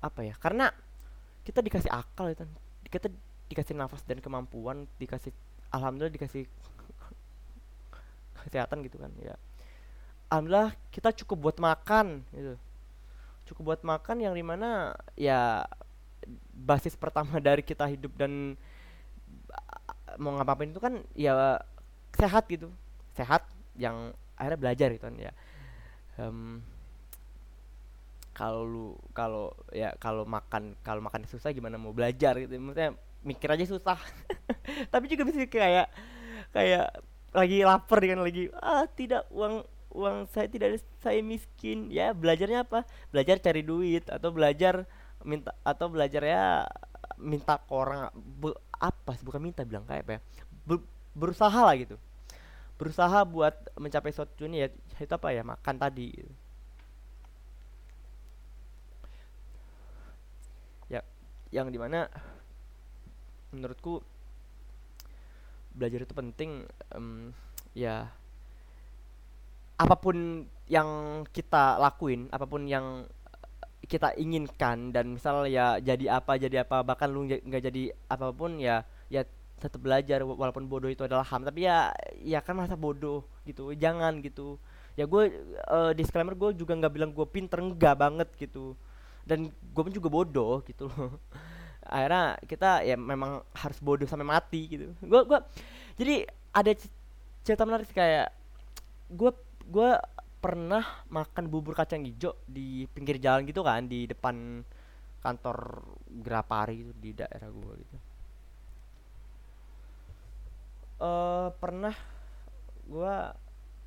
apa 0.03 0.19
ya 0.25 0.35
karena 0.35 0.73
kita 1.47 1.61
dikasih 1.61 1.93
akal 1.93 2.33
ya 2.33 2.35
kita 2.89 3.07
dikasih 3.47 3.77
nafas 3.77 4.01
dan 4.03 4.19
kemampuan 4.19 4.89
dikasih 4.97 5.31
alhamdulillah 5.69 6.13
dikasih 6.13 6.49
kesehatan 8.43 8.83
gitu 8.83 8.99
kan 8.99 9.11
ya. 9.23 9.35
Alhamdulillah 10.27 10.75
kita 10.91 11.15
cukup 11.23 11.49
buat 11.49 11.57
makan 11.61 12.25
gitu. 12.35 12.55
Cukup 13.47 13.63
buat 13.73 13.81
makan 13.85 14.17
yang 14.19 14.33
di 14.35 14.43
mana 14.43 14.97
ya 15.15 15.63
basis 16.51 16.97
pertama 16.99 17.39
dari 17.39 17.63
kita 17.63 17.87
hidup 17.87 18.11
dan 18.19 18.59
mau 20.19 20.35
ngapain 20.37 20.69
itu 20.69 20.81
kan 20.83 21.01
ya 21.15 21.61
sehat 22.17 22.49
gitu. 22.51 22.67
Sehat 23.15 23.45
yang 23.79 24.11
akhirnya 24.37 24.59
belajar 24.59 24.87
gitu 24.91 25.03
kan 25.05 25.15
ya. 25.17 25.31
Um, 26.17 26.61
kalau 28.33 28.65
lu 28.65 28.85
kalau 29.13 29.53
ya 29.69 29.93
kalau 30.01 30.25
makan 30.25 30.73
kalau 30.81 30.99
makan 31.05 31.23
susah 31.29 31.53
gimana 31.53 31.77
mau 31.77 31.93
belajar 31.93 32.35
gitu. 32.41 32.57
Maksudnya 32.57 32.97
mikir 33.21 33.49
aja 33.53 33.65
susah. 33.69 33.97
Tapi 34.93 35.05
juga 35.07 35.23
bisa 35.29 35.45
kayak 35.45 35.87
kayak 36.49 36.89
lagi 37.33 37.65
lapar 37.65 37.97
kan 38.01 38.21
lagi 38.21 38.53
ah 38.61 38.85
tidak 38.85 39.25
uang 39.33 39.65
uang 39.93 40.25
saya 40.33 40.49
tidak 40.49 40.75
ada 40.75 40.79
saya 40.99 41.21
miskin. 41.21 41.93
Ya 41.93 42.11
belajarnya 42.11 42.65
apa? 42.65 42.89
Belajar 43.13 43.37
cari 43.37 43.61
duit 43.61 44.09
atau 44.09 44.33
belajar 44.33 44.89
minta 45.23 45.53
atau 45.63 45.87
belajar 45.87 46.21
ya 46.25 46.67
minta 47.21 47.55
ke 47.61 47.71
orang 47.71 48.11
be, 48.13 48.51
apa 48.75 49.15
bukan 49.23 49.39
minta 49.39 49.61
bilang 49.63 49.85
kayak 49.85 50.03
apa 50.09 50.11
ya? 50.17 50.21
Ber, 50.65 50.77
berusaha 51.13 51.59
lah 51.61 51.77
gitu. 51.77 51.95
Berusaha 52.81 53.21
buat 53.23 53.53
mencapai 53.77 54.09
suatu 54.09 54.49
ini 54.49 54.65
ya 54.65 54.67
itu 54.97 55.13
apa 55.13 55.29
ya? 55.29 55.45
Makan 55.45 55.75
tadi 55.77 56.09
gitu. 56.09 56.33
Yang 61.53 61.69
di 61.69 61.77
mana 61.77 62.09
menurutku 63.53 64.01
belajar 65.77 66.01
itu 66.01 66.13
penting 66.17 66.65
um, 66.97 67.29
ya 67.77 68.09
apa 69.77 69.95
pun 69.97 70.49
yang 70.65 71.21
kita 71.29 71.77
lakuin 71.77 72.25
apa 72.33 72.49
pun 72.49 72.65
yang 72.65 73.05
kita 73.85 74.15
inginkan 74.17 74.89
dan 74.89 75.13
misal 75.13 75.45
ya 75.45 75.77
jadi 75.77 76.17
apa 76.17 76.41
jadi 76.41 76.65
apa 76.65 76.81
bahkan 76.81 77.11
lu 77.11 77.29
nggak 77.29 77.63
jadi 77.69 77.93
apa 78.09 78.33
pun 78.33 78.57
ya 78.57 78.81
ya 79.13 79.21
tetap 79.61 79.79
belajar 79.79 80.25
walaupun 80.25 80.65
bodoh 80.65 80.89
itu 80.89 81.05
adalah 81.05 81.23
ham 81.23 81.45
tapi 81.45 81.69
ya 81.69 81.93
ya 82.19 82.41
kan 82.41 82.57
masa 82.57 82.73
bodoh 82.75 83.23
gitu 83.45 83.71
jangan 83.77 84.19
gitu. 84.19 84.57
Ya 84.93 85.09
gue 85.09 85.33
uh, 85.73 85.89
disclaimer 85.97 86.37
gue 86.37 86.53
juga 86.53 86.77
nggak 86.77 86.93
bilang 86.93 87.11
gue 87.17 87.25
pinter 87.25 87.57
enggak 87.57 87.97
banget 87.97 88.29
gitu 88.37 88.77
dan 89.23 89.47
gue 89.49 89.81
pun 89.83 89.93
juga 89.93 90.11
bodoh 90.11 90.61
gitu 90.67 90.87
loh. 90.91 91.19
Akhirnya 91.93 92.39
kita 92.47 92.83
ya 92.87 92.95
memang 92.95 93.43
harus 93.55 93.79
bodoh 93.83 94.07
sampai 94.07 94.27
mati 94.27 94.61
gitu. 94.71 94.85
Gue 95.03 95.21
gua 95.27 95.43
jadi 95.99 96.27
ada 96.55 96.71
cerita 97.43 97.67
menarik 97.67 97.91
kayak 97.91 98.31
gue 99.11 99.31
gue 99.67 99.89
pernah 100.43 100.83
makan 101.07 101.47
bubur 101.47 101.71
kacang 101.71 102.03
hijau 102.03 102.35
di 102.43 102.83
pinggir 102.91 103.15
jalan 103.15 103.47
gitu 103.47 103.63
kan 103.63 103.87
di 103.87 104.07
depan 104.07 104.59
kantor 105.23 105.87
Grapari 106.19 106.83
gitu 106.83 106.91
di 106.99 107.11
daerah 107.15 107.47
gue 107.47 107.73
gitu. 107.79 107.97
Uh, 111.03 111.47
pernah 111.59 111.95
gue 112.87 113.15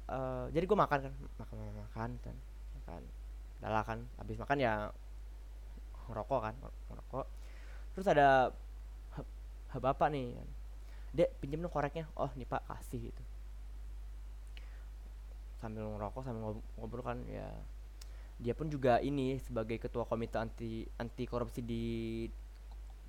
uh, 0.09 0.45
jadi 0.52 0.64
gue 0.64 0.78
makan 0.78 0.99
kan 1.09 1.12
makan 1.40 1.57
makan 1.93 2.11
kan 2.25 2.37
makan. 2.81 3.02
Adalah 3.61 3.85
kan 3.85 3.99
habis 4.21 4.37
makan 4.40 4.59
ya 4.61 4.75
ngerokok 6.07 6.41
kan 6.41 6.55
ngerokok. 6.91 7.27
Terus 7.97 8.07
ada 8.11 8.53
bapak 9.77 10.09
nih? 10.13 10.37
Dek 11.17 11.41
pinjam 11.41 11.65
dong 11.65 11.73
koreknya. 11.73 12.05
Oh 12.17 12.29
nih 12.37 12.45
pak 12.45 12.65
kasih 12.69 13.09
gitu. 13.09 13.23
Sambil 15.61 15.89
ngerokok 15.97 16.23
sambil 16.25 16.61
ngobrol 16.77 17.05
kan 17.05 17.19
ya. 17.29 17.49
Dia 18.37 18.53
pun 18.53 18.69
juga 18.69 19.01
ini 19.01 19.41
sebagai 19.41 19.81
ketua 19.81 20.05
komite 20.05 20.37
anti 20.37 20.85
anti 21.01 21.25
korupsi 21.25 21.65
di 21.65 21.85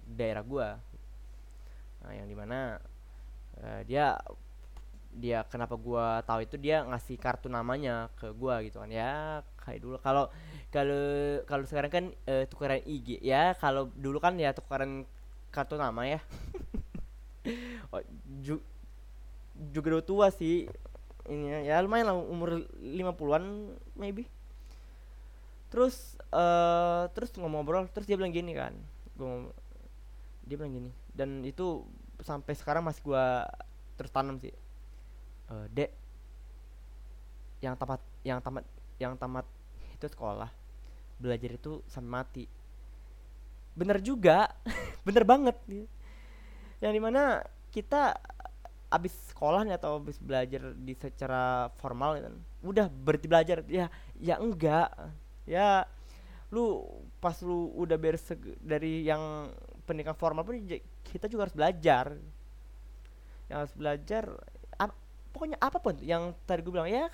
daerah 0.07 0.39
gua. 0.39 0.79
Nah 2.07 2.11
yang 2.15 2.31
di 2.31 2.35
mana 2.35 2.79
uh, 3.59 3.81
dia 3.83 4.15
dia 5.11 5.43
kenapa 5.51 5.75
gua 5.75 6.23
tahu 6.23 6.47
itu 6.47 6.55
dia 6.55 6.79
ngasih 6.87 7.19
kartu 7.19 7.51
namanya 7.51 8.07
ke 8.15 8.31
gua 8.31 8.63
gitu 8.63 8.79
kan. 8.79 8.87
Ya 8.87 9.43
kayak 9.67 9.83
dulu. 9.83 9.99
Kalau 9.99 10.31
kalau 10.67 11.39
kalau 11.47 11.63
sekarang 11.63 11.91
kan 11.91 12.05
uh, 12.27 12.43
tukaran 12.51 12.83
IG 12.83 13.23
ya. 13.23 13.55
Kalau 13.55 13.87
dulu 13.95 14.19
kan 14.19 14.35
ya 14.35 14.51
tukaran 14.51 15.07
kartu 15.51 15.79
nama 15.79 16.03
ya. 16.05 16.19
Oh, 17.95 18.03
ju 18.43 18.59
juga 19.71 19.95
udah 19.95 20.03
tua 20.03 20.27
sih. 20.35 20.67
Ini 21.31 21.63
ya 21.63 21.79
lumayan 21.79 22.11
lah 22.11 22.19
umur 22.19 22.67
50-an 22.75 23.71
maybe. 23.95 24.27
Terus 25.71 26.19
uh, 26.35 27.07
terus 27.15 27.31
ngomong-ngobrol 27.39 27.87
terus 27.87 28.03
dia 28.03 28.19
bilang 28.19 28.35
gini 28.35 28.51
kan. 28.51 28.75
Gua 29.15 29.47
dia 30.43 30.59
bilang 30.59 30.75
gini. 30.75 30.91
Dan 31.15 31.47
itu 31.47 31.87
sampai 32.19 32.51
sekarang 32.51 32.83
masih 32.83 32.99
gua 33.07 33.47
terus 33.95 34.11
tanam 34.11 34.43
sih. 34.43 34.51
Uh, 35.47 35.71
dek 35.71 35.95
yang 37.63 37.79
tamat 37.79 38.03
yang 38.27 38.43
tamat 38.43 38.67
yang 38.99 39.15
tamat 39.15 39.47
itu 39.97 40.07
sekolah. 40.07 40.49
Belajar 41.17 41.57
itu 41.57 41.81
sampai 41.89 42.11
mati. 42.21 42.45
Bener 43.73 43.97
juga 43.99 44.53
bener 45.07 45.25
banget. 45.25 45.57
Yang 46.77 46.93
di 46.93 47.01
mana 47.01 47.41
kita 47.73 48.13
abis 48.87 49.11
sekolah 49.35 49.67
nih 49.67 49.75
atau 49.75 49.99
abis 49.99 50.15
belajar 50.23 50.71
di 50.71 50.95
secara 50.95 51.67
formal 51.75 52.23
kan 52.23 52.35
udah 52.63 52.87
berarti 52.87 53.25
belajar. 53.25 53.57
Ya 53.65 53.89
ya 54.21 54.37
enggak. 54.37 54.93
Ya 55.49 55.89
lu 56.53 56.85
pas 57.19 57.35
lu 57.43 57.73
udah 57.75 57.97
beres 57.99 58.23
dari 58.63 59.03
yang 59.03 59.51
pendidikan 59.83 60.15
formal 60.15 60.47
pun 60.47 60.61
kita 61.03 61.25
juga 61.25 61.49
harus 61.49 61.57
belajar. 61.57 62.15
Yang 63.47 63.57
harus 63.63 63.73
belajar 63.75 64.23
ap, 64.77 64.91
pokoknya 65.31 65.57
apa 65.59 65.77
pun 65.79 65.95
yang 66.03 66.35
tadi 66.45 66.61
gue 66.61 66.73
bilang 66.73 66.87
ya 66.87 67.07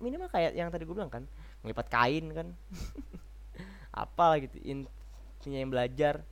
minimal 0.00 0.32
kayak 0.32 0.56
yang 0.56 0.72
tadi 0.72 0.88
gue 0.88 0.96
bilang 0.96 1.12
kan 1.12 1.28
ngelipat 1.64 1.86
kain 1.92 2.26
kan. 2.32 2.48
Apa 4.04 4.40
gitu 4.44 4.56
intinya 4.64 5.58
yang 5.58 5.70
belajar. 5.72 6.24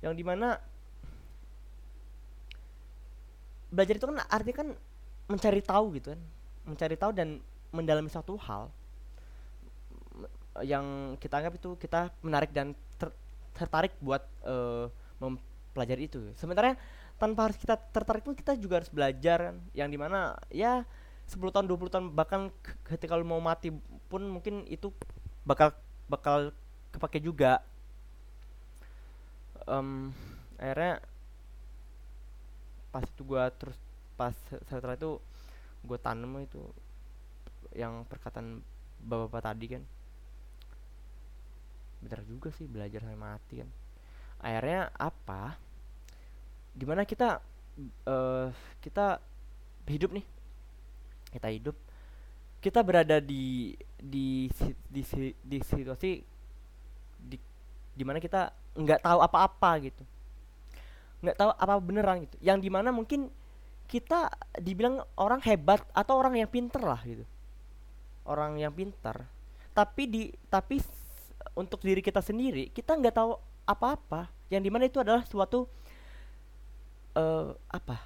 Yang 0.00 0.14
di 0.16 0.24
mana 0.24 0.56
belajar 3.70 3.94
itu 4.00 4.06
kan 4.08 4.18
artinya 4.26 4.56
kan 4.66 4.68
mencari 5.30 5.60
tahu 5.62 5.86
gitu 6.00 6.16
kan. 6.16 6.20
Mencari 6.66 6.96
tahu 6.96 7.12
dan 7.12 7.28
mendalami 7.70 8.10
satu 8.10 8.34
hal. 8.40 8.72
Yang 10.64 11.16
kita 11.22 11.34
anggap 11.40 11.54
itu 11.56 11.70
kita 11.78 12.10
menarik 12.24 12.50
dan 12.50 12.74
ter 12.98 13.12
tertarik 13.54 13.92
buat 14.00 14.24
uh, 14.48 14.88
mempelajari 15.20 16.08
itu. 16.08 16.32
Sementara 16.34 16.74
tanpa 17.20 17.52
harus 17.52 17.60
kita 17.60 17.76
tertarik 17.76 18.24
pun 18.24 18.32
kita 18.32 18.56
juga 18.56 18.80
harus 18.80 18.90
belajar 18.90 19.52
kan. 19.52 19.56
Yang 19.76 19.88
di 19.92 19.98
mana 20.00 20.20
ya 20.48 20.82
10 21.30 21.54
tahun 21.54 21.66
20 21.70 21.94
tahun 21.94 22.06
bahkan 22.10 22.50
ketika 22.82 23.14
lu 23.14 23.22
mau 23.22 23.38
mati 23.38 23.70
pun 24.10 24.26
mungkin 24.26 24.66
itu 24.66 24.90
bakal 25.46 25.70
bakal 26.10 26.50
kepake 26.90 27.22
juga. 27.22 27.62
Um, 29.70 30.10
akhirnya 30.58 30.98
pas 32.90 33.06
itu 33.06 33.22
gue 33.22 33.44
terus 33.54 33.78
pas 34.18 34.34
setelah 34.66 34.98
itu 34.98 35.22
gue 35.86 35.98
tanam 36.02 36.42
itu 36.42 36.58
yang 37.78 38.02
perkataan 38.10 38.58
bapak-bapak 39.06 39.54
tadi 39.54 39.66
kan. 39.78 39.82
Bener 42.02 42.20
juga 42.26 42.50
sih 42.58 42.66
belajar 42.66 43.06
sampai 43.06 43.22
mati 43.22 43.62
kan. 43.62 43.70
Akhirnya 44.42 44.90
apa? 44.98 45.54
Di 46.74 46.82
mana 46.82 47.06
kita 47.06 47.38
uh, 48.10 48.50
kita 48.82 49.22
hidup 49.86 50.10
nih 50.10 50.26
kita 51.30 51.48
hidup 51.50 51.76
kita 52.60 52.84
berada 52.84 53.18
di 53.18 53.72
di 53.96 54.50
di, 54.90 55.02
di, 55.40 55.58
situasi 55.64 56.20
di 57.16 57.36
di 57.96 58.02
mana 58.04 58.20
kita 58.20 58.52
nggak 58.76 59.00
tahu 59.00 59.18
apa-apa 59.24 59.70
gitu. 59.88 60.02
Nggak 61.24 61.36
tahu 61.40 61.50
apa 61.56 61.74
beneran 61.80 62.28
gitu. 62.28 62.36
Yang 62.44 62.58
di 62.68 62.70
mana 62.72 62.92
mungkin 62.92 63.32
kita 63.88 64.30
dibilang 64.60 65.02
orang 65.16 65.40
hebat 65.42 65.82
atau 65.96 66.20
orang 66.20 66.36
yang 66.36 66.50
pinter 66.52 66.84
lah 66.84 67.00
gitu. 67.02 67.24
Orang 68.28 68.60
yang 68.60 68.70
pintar 68.76 69.24
tapi 69.70 70.02
di 70.10 70.22
tapi 70.50 70.82
untuk 71.54 71.80
diri 71.80 72.02
kita 72.02 72.20
sendiri 72.20 72.68
kita 72.74 72.98
nggak 72.98 73.14
tahu 73.14 73.38
apa-apa. 73.64 74.28
Yang 74.50 74.62
di 74.66 74.70
mana 74.70 74.84
itu 74.90 74.98
adalah 74.98 75.22
suatu 75.24 75.70
uh, 77.14 77.54
apa? 77.70 77.96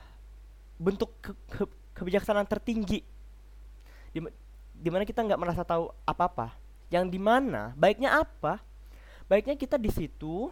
Bentuk 0.76 1.10
ke, 1.24 1.32
ke, 1.48 1.64
kebijaksanaan 1.96 2.44
tertinggi 2.44 3.13
di 4.14 4.22
di 4.74 4.88
mana 4.94 5.02
kita 5.02 5.26
nggak 5.26 5.40
merasa 5.42 5.66
tahu 5.66 5.90
apa-apa. 6.06 6.54
Yang 6.88 7.04
di 7.10 7.18
mana 7.18 7.74
baiknya 7.74 8.22
apa? 8.22 8.62
Baiknya 9.26 9.58
kita 9.58 9.74
di 9.74 9.90
situ 9.90 10.46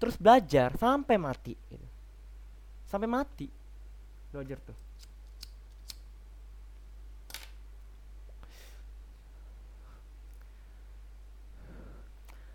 terus 0.00 0.16
belajar 0.16 0.72
sampai 0.80 1.20
mati 1.20 1.52
gitu. 1.68 1.86
sampai 2.88 3.04
mati. 3.04 3.46
Belajar 4.32 4.56
tuh. 4.64 4.78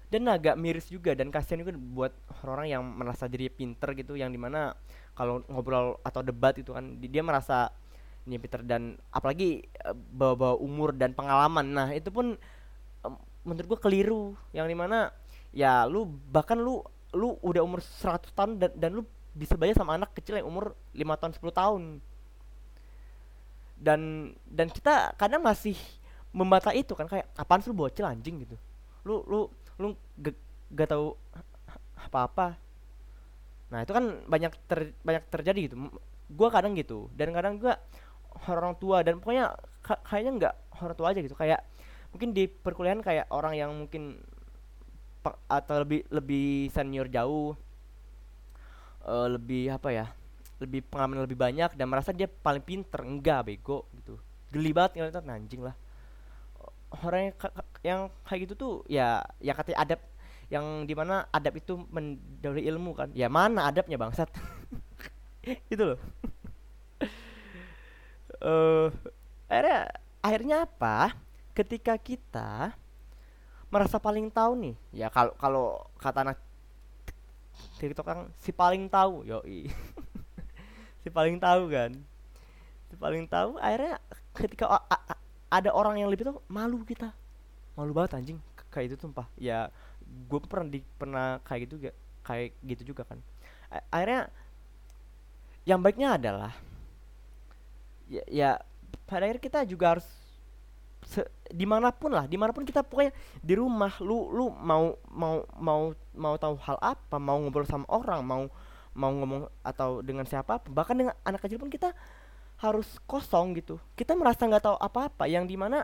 Dan 0.10 0.32
agak 0.32 0.56
miris 0.56 0.88
juga 0.88 1.12
dan 1.12 1.28
kasihan 1.28 1.60
juga 1.60 1.76
buat 1.76 2.14
orang-orang 2.40 2.68
yang 2.72 2.84
merasa 2.88 3.28
diri 3.28 3.52
pinter 3.52 3.92
gitu 4.00 4.16
yang 4.16 4.32
di 4.32 4.40
mana 4.40 4.72
kalau 5.12 5.44
ngobrol 5.52 6.00
atau 6.08 6.24
debat 6.24 6.56
itu 6.56 6.72
kan 6.72 6.98
dia 7.04 7.20
merasa 7.20 7.68
ini 8.26 8.42
pinter 8.42 8.66
dan 8.66 8.98
apalagi 9.14 9.62
eh, 9.62 9.96
bawa-bawa 9.96 10.58
umur 10.58 10.94
dan 10.94 11.14
pengalaman. 11.14 11.66
Nah 11.66 11.88
itu 11.94 12.10
pun 12.10 12.34
menurut 13.46 13.78
gua 13.78 13.80
keliru. 13.80 14.34
Yang 14.52 14.68
di 14.74 14.78
mana 14.78 15.14
ya 15.56 15.86
lu 15.86 16.10
bahkan 16.34 16.58
lu 16.58 16.82
lu 17.16 17.40
udah 17.40 17.64
umur 17.64 17.80
100 17.80 18.28
tahun 18.36 18.52
dan, 18.60 18.72
dan 18.76 18.92
lu 18.92 19.08
bisa 19.32 19.56
belajar 19.56 19.80
sama 19.80 19.96
anak 19.96 20.12
kecil 20.16 20.40
yang 20.40 20.48
umur 20.48 20.76
5 20.92 21.22
tahun 21.22 21.34
10 21.40 21.52
tahun. 21.54 21.82
Dan 23.76 24.02
dan 24.48 24.68
kita 24.72 25.16
kadang 25.16 25.44
masih 25.44 25.78
membata 26.36 26.76
itu 26.76 26.92
kan 26.92 27.08
kayak 27.08 27.32
apaan 27.40 27.64
sih 27.64 27.72
lu 27.72 27.78
bocil 27.78 28.04
anjing? 28.04 28.44
gitu. 28.44 28.60
Lu 29.08 29.24
lu 29.28 29.40
lu 29.80 29.96
gak, 30.20 30.36
gak 30.76 30.90
tahu 30.92 31.16
apa-apa. 31.96 32.60
Nah 33.72 33.84
itu 33.84 33.92
kan 33.92 34.24
banyak 34.28 34.52
ter, 34.68 34.92
banyak 35.04 35.24
terjadi 35.32 35.60
gitu. 35.72 35.76
Gua 36.32 36.52
kadang 36.52 36.76
gitu. 36.76 37.08
Dan 37.16 37.32
kadang 37.32 37.60
gua 37.60 37.80
orang 38.48 38.76
tua 38.78 39.02
dan 39.02 39.18
pokoknya 39.20 39.56
kayaknya 40.06 40.32
nggak 40.38 40.54
orang 40.82 40.96
tua 40.98 41.08
aja 41.12 41.20
gitu. 41.22 41.36
Kayak 41.38 41.62
mungkin 42.12 42.32
di 42.36 42.48
perkuliahan 42.48 43.02
kayak 43.04 43.28
orang 43.32 43.54
yang 43.56 43.72
mungkin 43.72 44.20
atau 45.50 45.82
lebih 45.82 46.06
lebih 46.14 46.70
senior 46.70 47.10
jauh 47.10 47.58
uh, 49.10 49.28
lebih 49.30 49.74
apa 49.74 49.90
ya 49.90 50.06
lebih 50.62 50.86
pengalaman 50.86 51.26
lebih 51.26 51.36
banyak 51.36 51.74
dan 51.74 51.88
merasa 51.90 52.14
dia 52.16 52.30
paling 52.30 52.64
pinter. 52.64 53.02
Enggak 53.02 53.48
bego 53.48 53.88
gitu. 53.98 54.20
Geli 54.54 54.72
banget 54.72 55.02
ngeliat 55.02 55.26
anjing 55.26 55.66
lah. 55.66 55.76
Orang 56.96 57.22
yang, 57.28 57.36
yang 57.84 58.00
kayak 58.24 58.40
gitu 58.48 58.54
tuh 58.56 58.74
ya 58.88 59.20
ya 59.44 59.52
katanya 59.52 59.84
adab 59.84 60.00
yang 60.48 60.86
di 60.86 60.94
mana 60.94 61.26
adab 61.34 61.58
itu 61.58 61.74
mendahului 61.90 62.64
ilmu 62.70 62.92
kan. 62.94 63.10
Ya 63.18 63.28
mana 63.28 63.68
adabnya 63.68 63.98
bangsat? 63.98 64.30
Itu 65.74 65.94
loh 65.94 66.00
uh, 68.46 68.88
akhirnya 69.50 69.80
akhirnya 70.22 70.58
apa? 70.64 71.18
Ketika 71.56 71.98
kita 71.98 72.76
merasa 73.74 73.98
paling 73.98 74.30
tahu 74.30 74.54
nih 74.62 74.76
ya 74.94 75.08
kalau 75.10 75.34
kalau 75.36 75.66
kata 76.00 76.22
anak 76.22 76.38
TikTok 77.82 78.06
kan 78.06 78.20
si 78.40 78.54
paling 78.54 78.88
tahu 78.88 79.26
yo 79.28 79.42
si 81.02 81.10
paling 81.10 81.42
tahu 81.42 81.72
kan? 81.74 81.92
Si 82.92 82.96
paling 82.96 83.26
tahu 83.26 83.58
akhirnya 83.58 83.98
ketika 84.38 84.80
ada 85.50 85.70
orang 85.74 86.00
yang 86.00 86.12
lebih 86.12 86.30
tahu 86.30 86.40
malu 86.52 86.84
kita. 86.86 87.12
Malu 87.76 87.92
banget 87.92 88.22
anjing 88.22 88.40
kayak 88.70 88.94
itu 88.94 88.96
tumpah. 89.00 89.28
Ya 89.40 89.72
gue 90.06 90.40
pernah 90.46 90.68
di 90.70 90.80
pernah 91.00 91.42
kayak 91.44 91.62
gitu 91.68 91.76
kayak 92.22 92.54
gitu 92.62 92.94
juga 92.94 93.08
kan. 93.08 93.20
Akhirnya 93.90 94.30
yang 95.66 95.82
baiknya 95.82 96.20
adalah 96.20 96.54
ya, 98.10 98.24
ya 98.28 98.50
pada 99.06 99.26
akhirnya 99.26 99.44
kita 99.44 99.60
juga 99.68 99.98
harus 99.98 100.08
se, 101.06 101.22
di 101.54 101.66
mana 101.70 101.94
pun 101.94 102.10
lah 102.10 102.26
di 102.26 102.38
mana 102.38 102.50
pun 102.52 102.66
kita 102.66 102.82
pokoknya 102.82 103.14
di 103.42 103.54
rumah 103.54 103.94
lu 104.02 104.34
lu 104.34 104.46
mau 104.50 104.98
mau 105.10 105.36
mau 105.58 105.82
mau 106.18 106.34
tahu 106.36 106.58
hal 106.66 106.78
apa 106.82 107.18
mau 107.22 107.38
ngobrol 107.38 107.70
sama 107.70 107.86
orang 107.90 108.22
mau 108.26 108.44
mau 108.96 109.12
ngomong 109.12 109.52
atau 109.62 110.00
dengan 110.02 110.26
siapa 110.26 110.64
bahkan 110.72 110.96
dengan 110.98 111.14
anak 111.28 111.44
kecil 111.46 111.60
pun 111.60 111.70
kita 111.70 111.92
harus 112.56 112.88
kosong 113.04 113.52
gitu. 113.60 113.76
Kita 114.00 114.16
merasa 114.16 114.48
nggak 114.48 114.64
tahu 114.64 114.78
apa-apa 114.80 115.28
yang 115.28 115.44
di 115.44 115.60
mana 115.60 115.84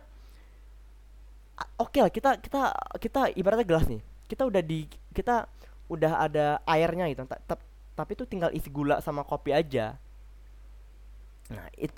oke 1.77 1.91
okay 1.91 2.01
lah 2.01 2.11
kita 2.11 2.39
kita 2.39 2.61
kita 2.97 3.21
ibaratnya 3.35 3.67
gelas 3.67 3.85
nih 3.85 4.01
kita 4.25 4.47
udah 4.47 4.61
di 4.63 4.87
kita 5.11 5.45
udah 5.91 6.23
ada 6.23 6.45
airnya 6.63 7.11
gitu 7.11 7.27
tapi 7.91 8.15
itu 8.15 8.23
tinggal 8.23 8.49
isi 8.55 8.71
gula 8.71 9.03
sama 9.03 9.27
kopi 9.27 9.51
aja. 9.51 9.99
Nah 11.51 11.67
it, 11.75 11.91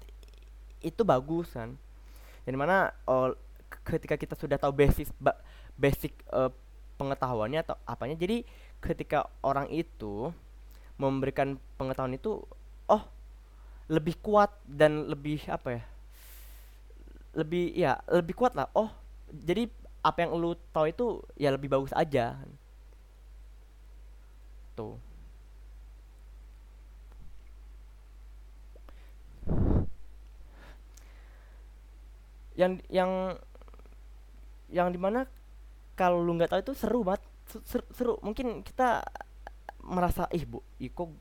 itu 0.83 1.01
bagus 1.07 1.49
kan. 1.55 1.73
Yang 2.43 2.59
mana 2.59 2.91
oh, 3.07 3.33
ketika 3.87 4.19
kita 4.19 4.35
sudah 4.37 4.59
tahu 4.59 4.75
basic 4.75 5.09
ba 5.17 5.33
basic 5.79 6.13
uh, 6.29 6.51
pengetahuannya 7.01 7.65
atau 7.65 7.75
apanya 7.89 8.13
jadi 8.13 8.45
ketika 8.77 9.25
orang 9.41 9.65
itu 9.73 10.29
memberikan 11.01 11.57
pengetahuan 11.79 12.13
itu 12.13 12.45
oh 12.85 13.03
lebih 13.89 14.15
kuat 14.21 14.53
dan 14.69 15.09
lebih 15.09 15.41
apa 15.49 15.81
ya 15.81 15.83
lebih 17.33 17.63
ya 17.73 17.97
lebih 18.13 18.37
kuat 18.37 18.53
lah. 18.53 18.69
Oh 18.77 18.93
jadi 19.33 19.65
apa 20.05 20.27
yang 20.27 20.37
lu 20.37 20.53
tahu 20.69 20.85
itu 20.91 21.05
ya 21.33 21.49
lebih 21.49 21.71
bagus 21.71 21.89
aja. 21.97 22.37
Tuh 24.77 25.12
yang 32.53 32.81
yang 32.89 33.11
yang 34.69 34.89
di 34.89 34.99
mana 35.01 35.25
kalau 35.93 36.21
lu 36.21 36.33
nggak 36.37 36.49
tahu 36.49 36.61
itu 36.61 36.73
seru 36.73 37.05
banget. 37.05 37.21
Seru, 37.65 37.85
seru. 37.93 38.13
Mungkin 38.25 38.65
kita 38.65 39.05
merasa 39.83 40.25
ih 40.31 40.47
bu 40.47 40.63
iko 40.79 41.11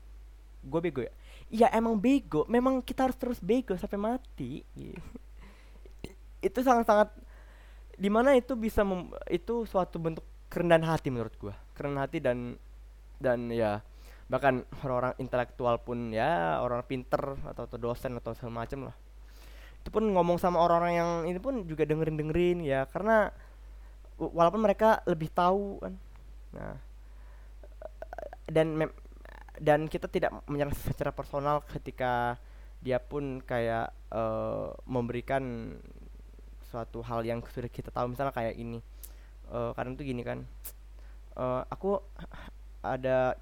gue 0.63 0.79
bego 0.79 1.01
ya? 1.03 1.13
Iya 1.53 1.67
emang 1.75 1.99
bego. 1.99 2.47
Memang 2.49 2.81
kita 2.81 3.05
harus 3.09 3.17
terus 3.19 3.39
bego 3.43 3.77
sampai 3.77 3.99
mati. 3.99 4.65
Itu 6.41 6.59
sangat-sangat 6.59 7.13
di 7.93 8.09
mana 8.09 8.33
itu 8.33 8.57
bisa 8.57 8.81
mem, 8.81 9.13
itu 9.29 9.69
suatu 9.69 10.01
bentuk 10.01 10.25
kerendahan 10.49 10.85
hati 10.85 11.13
menurut 11.13 11.33
gue 11.37 11.53
kerendahan 11.77 12.05
hati 12.05 12.17
dan 12.21 12.57
dan 13.21 13.49
ya 13.53 13.81
bahkan 14.29 14.65
orang-orang 14.81 15.13
intelektual 15.21 15.77
pun 15.81 16.09
ya 16.09 16.57
orang 16.61 16.81
pinter 16.89 17.37
atau, 17.45 17.69
atau 17.69 17.77
dosen 17.77 18.17
atau 18.17 18.33
segala 18.33 18.65
macam 18.65 18.89
lah 18.89 18.95
itu 19.83 19.91
pun 19.91 20.07
ngomong 20.07 20.39
sama 20.39 20.63
orang-orang 20.63 20.93
yang 20.95 21.11
ini 21.27 21.39
pun 21.43 21.67
juga 21.67 21.83
dengerin 21.83 22.15
dengerin 22.15 22.57
ya. 22.63 22.87
Karena 22.87 23.27
walaupun 24.15 24.63
mereka 24.63 25.03
lebih 25.03 25.27
tahu 25.27 25.83
kan. 25.83 25.93
Nah 26.55 26.75
dan 28.47 28.67
mem 28.79 28.91
dan 29.59 29.85
kita 29.91 30.07
tidak 30.07 30.31
menyerang 30.47 30.73
secara 30.73 31.11
personal 31.11 31.61
ketika 31.67 32.39
dia 32.79 32.99
pun 32.99 33.43
kayak 33.43 33.91
uh, 34.11 34.71
memberikan 34.87 35.75
suatu 36.71 37.03
hal 37.03 37.27
yang 37.27 37.43
sudah 37.43 37.67
kita 37.67 37.91
tahu. 37.91 38.15
Misalnya 38.15 38.31
kayak 38.31 38.55
ini 38.55 38.79
uh, 39.51 39.75
karena 39.75 39.91
itu 39.93 40.03
gini 40.07 40.23
kan 40.23 40.47
uh, 41.37 41.61
aku 41.67 41.99
ada 42.83 43.37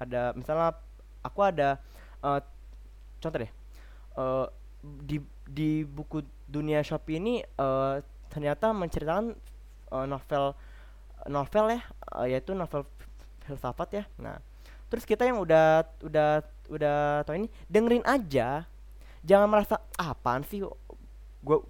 ada 0.00 0.22
misalnya 0.34 0.74
aku 1.22 1.40
ada 1.42 1.78
uh, 2.24 2.40
contoh 3.22 3.38
deh 3.46 3.52
uh, 4.18 4.46
di 4.82 5.22
di 5.46 5.86
buku 5.86 6.26
dunia 6.50 6.82
Shopee 6.82 7.22
ini 7.22 7.34
uh, 7.56 8.02
ternyata 8.28 8.74
menceritakan 8.74 9.32
uh, 9.94 10.06
novel 10.10 10.58
novel 11.30 11.64
ya 11.78 11.80
uh, 12.18 12.26
yaitu 12.26 12.52
novel 12.52 12.82
filsafat 13.46 14.02
ya. 14.02 14.04
Nah 14.18 14.42
terus 14.90 15.06
kita 15.06 15.24
yang 15.24 15.40
udah 15.40 15.86
udah 16.02 16.42
udah 16.68 17.22
tau 17.24 17.38
ini 17.38 17.48
dengerin 17.70 18.04
aja. 18.04 18.66
Jangan 19.22 19.46
merasa 19.46 19.78
ah, 19.94 20.12
apaan 20.12 20.42
sih 20.42 20.66
gua 21.40 21.62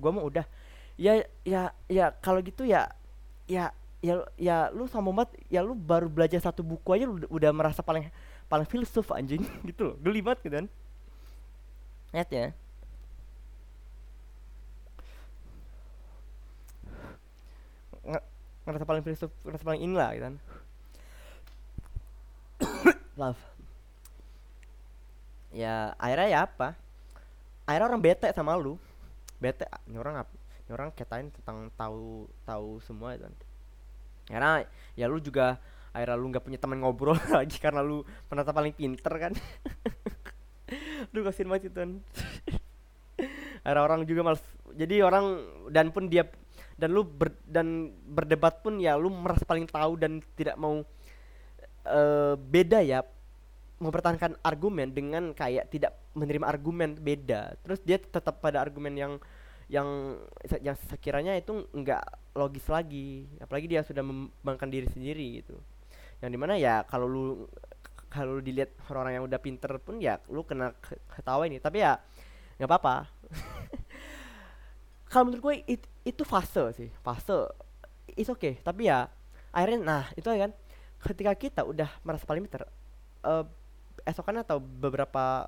gua 0.00 0.10
mau 0.10 0.24
udah. 0.24 0.48
Ya 0.96 1.20
ya 1.44 1.74
ya 1.90 2.16
kalau 2.24 2.40
gitu 2.40 2.64
ya 2.64 2.88
ya 3.44 3.76
ya 4.00 4.24
ya 4.40 4.72
lu 4.72 4.88
sama 4.88 5.12
banget 5.12 5.36
ya 5.52 5.60
lu 5.60 5.76
baru 5.76 6.08
belajar 6.08 6.40
satu 6.40 6.64
buku 6.64 6.96
aja 6.96 7.04
lu 7.04 7.20
udah 7.28 7.50
merasa 7.52 7.84
paling 7.84 8.08
paling 8.48 8.64
filsuf 8.64 9.12
anjing 9.12 9.44
gitu 9.68 9.92
loh. 9.92 9.96
Geli 10.00 10.24
banget 10.24 10.48
gitu 10.48 10.56
kan 10.64 10.68
lihat 12.14 12.30
ya. 12.30 12.46
Ngerasa 18.64 18.86
paling 18.86 19.04
filsuf 19.04 19.28
ngerasa 19.42 19.64
paling 19.66 19.82
inilah 19.82 20.08
gitu 20.14 20.24
kan. 20.24 20.36
Love. 23.20 23.42
Ya 25.50 25.92
akhirnya 25.98 26.28
ya 26.30 26.38
apa? 26.46 26.78
Akhirnya 27.66 27.90
orang 27.90 28.00
bete 28.00 28.30
sama 28.32 28.56
lu. 28.56 28.78
Bete 29.42 29.66
ah, 29.68 29.82
ini 29.84 29.98
orang 29.98 30.22
apa 30.22 30.44
ini 30.64 30.72
orang 30.72 30.88
katain 30.96 31.28
tentang 31.28 31.68
tahu 31.76 32.24
tahu 32.48 32.80
semua 32.80 33.12
itu 33.12 33.28
nanti 33.28 33.46
karena 34.24 34.64
ya 34.96 35.04
lu 35.04 35.20
juga 35.20 35.60
akhirnya 35.92 36.16
lu 36.16 36.32
nggak 36.32 36.44
punya 36.44 36.56
teman 36.56 36.80
ngobrol 36.80 37.16
lagi 37.36 37.60
karena 37.60 37.84
lu 37.84 38.00
penata 38.32 38.50
paling 38.56 38.72
pinter 38.72 39.12
kan 39.12 39.32
lu 41.12 41.20
kasih 41.26 41.44
banget 41.44 41.68
itu 41.68 41.78
akhirnya 43.64 43.82
orang 43.82 44.00
juga 44.04 44.20
males. 44.22 44.44
Jadi 44.76 45.00
orang 45.00 45.40
dan 45.72 45.88
pun 45.90 46.06
dia 46.06 46.28
dan 46.76 46.90
lu 46.92 47.06
ber, 47.06 47.32
dan 47.46 47.94
berdebat 48.04 48.60
pun 48.60 48.76
ya 48.82 48.98
lu 48.98 49.08
merasa 49.08 49.46
paling 49.46 49.64
tahu 49.64 49.96
dan 49.96 50.20
tidak 50.36 50.54
mau 50.60 50.84
uh, 51.88 52.34
beda 52.36 52.84
ya. 52.84 53.00
Mempertahankan 53.80 54.38
argumen 54.40 54.94
dengan 54.94 55.34
kayak 55.34 55.68
tidak 55.72 55.98
menerima 56.14 56.46
argumen 56.46 56.94
beda. 56.94 57.58
Terus 57.66 57.80
dia 57.82 57.98
tetap 57.98 58.38
pada 58.38 58.62
argumen 58.62 58.94
yang 58.94 59.12
yang 59.66 60.20
yang 60.60 60.76
sekiranya 60.92 61.34
itu 61.34 61.66
enggak 61.74 62.04
logis 62.36 62.64
lagi. 62.70 63.26
Apalagi 63.40 63.66
dia 63.66 63.82
sudah 63.82 64.04
membangkan 64.04 64.68
diri 64.70 64.86
sendiri 64.92 65.42
gitu. 65.42 65.58
Yang 66.22 66.30
di 66.30 66.38
mana 66.38 66.54
ya 66.54 66.86
kalau 66.86 67.08
lu 67.08 67.26
kalau 68.14 68.38
dilihat 68.38 68.70
orang-orang 68.86 69.18
yang 69.18 69.26
udah 69.26 69.40
pinter 69.42 69.72
pun 69.82 69.98
ya 69.98 70.22
lu 70.30 70.46
kena 70.46 70.70
ketawa 71.10 71.50
ini 71.50 71.58
tapi 71.58 71.82
ya 71.82 71.98
nggak 72.62 72.70
apa-apa. 72.70 73.10
Kalau 75.10 75.26
menurut 75.26 75.42
gue 75.42 75.54
it, 75.66 75.82
itu 76.06 76.22
fase 76.22 76.70
sih 76.78 76.90
fase. 77.02 77.50
It's 78.14 78.30
okay. 78.30 78.62
Tapi 78.62 78.86
ya 78.86 79.10
akhirnya 79.50 79.78
nah 79.82 80.04
itu 80.14 80.30
kan. 80.30 80.54
Ketika 81.04 81.36
kita 81.36 81.60
udah 81.66 81.90
merasa 82.00 82.24
paling 82.24 82.46
pinter 82.46 82.64
uh, 83.26 83.44
esokan 84.08 84.40
atau 84.40 84.56
beberapa 84.56 85.44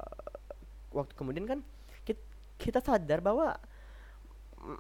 waktu 0.93 1.17
kemudian 1.17 1.49
kan 1.49 1.65
kita, 2.05 2.21
kita 2.61 2.79
sadar 2.85 3.25
bahwa 3.25 3.57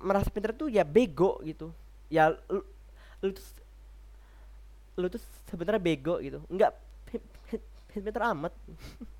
merasa 0.04 0.28
pinter 0.28 0.52
tuh 0.52 0.68
ya 0.68 0.82
bego 0.84 1.40
gitu. 1.46 1.70
Ya 2.10 2.34
lu, 2.50 2.60
lu 3.22 3.30
tuh 3.32 3.46
lu 5.00 5.06
tuh 5.08 5.22
sebenarnya 5.48 5.80
bego 5.80 6.18
gitu. 6.20 6.42
Nggak 6.50 6.85
pinter 8.04 8.24
amat. 8.34 8.52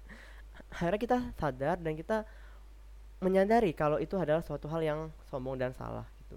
Akhirnya 0.73 1.01
kita 1.01 1.19
sadar 1.41 1.77
dan 1.81 1.97
kita 1.97 2.27
menyadari 3.25 3.73
kalau 3.73 3.97
itu 3.97 4.13
adalah 4.21 4.45
suatu 4.45 4.69
hal 4.69 4.85
yang 4.85 5.01
sombong 5.33 5.57
dan 5.57 5.73
salah 5.73 6.05
gitu. 6.25 6.37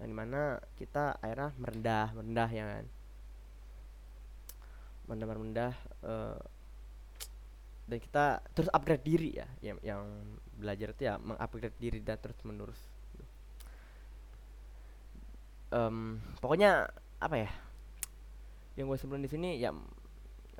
Yang 0.00 0.08
di 0.08 0.16
mana 0.16 0.40
kita 0.80 1.20
akhirnya 1.20 1.52
merendah 1.60 2.06
merendah 2.16 2.48
ya 2.48 2.64
kan? 2.64 2.86
Merendah 5.04 5.28
merendah 5.28 5.72
uh, 6.00 6.38
dan 7.88 7.98
kita 8.00 8.24
terus 8.56 8.72
upgrade 8.72 9.04
diri 9.04 9.30
ya. 9.36 9.46
Yang 9.60 9.78
yang 9.84 10.02
belajar 10.56 10.88
itu 10.96 11.02
ya 11.04 11.20
mengupgrade 11.20 11.76
diri 11.76 12.00
dan 12.00 12.16
terus 12.16 12.40
menerus 12.40 12.80
um, 15.72 16.20
pokoknya 16.40 16.88
apa 17.18 17.36
ya 17.36 17.50
yang 18.78 18.86
gue 18.86 18.98
sebelum 18.98 19.20
di 19.20 19.30
sini 19.30 19.58
ya 19.58 19.74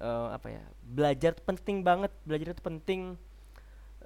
uh, 0.00 0.34
apa 0.34 0.48
ya 0.54 0.62
belajar 0.82 1.34
tuh 1.34 1.44
penting 1.46 1.82
banget 1.82 2.12
belajar 2.26 2.54
itu 2.54 2.62
penting. 2.62 3.00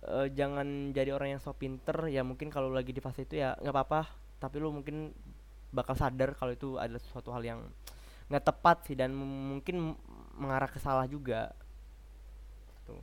Uh, 0.03 0.27
jangan 0.35 0.91
jadi 0.91 1.15
orang 1.15 1.39
yang 1.39 1.43
so 1.43 1.55
pinter 1.55 1.95
ya 2.11 2.27
mungkin 2.27 2.51
kalau 2.51 2.75
lagi 2.75 2.91
di 2.91 2.99
fase 2.99 3.23
itu 3.23 3.39
ya 3.39 3.55
nggak 3.63 3.71
apa-apa 3.71 4.11
tapi 4.43 4.59
lu 4.59 4.75
mungkin 4.75 5.15
bakal 5.71 5.95
sadar 5.95 6.35
kalau 6.35 6.51
itu 6.51 6.75
adalah 6.75 6.99
suatu 6.99 7.31
hal 7.31 7.47
yang 7.47 7.61
nggak 8.27 8.43
tepat 8.43 8.77
sih 8.91 8.99
dan 8.99 9.15
mungkin 9.15 9.95
mengarah 10.35 10.67
ke 10.67 10.83
salah 10.83 11.07
juga. 11.07 11.55
Tuh. 12.83 12.99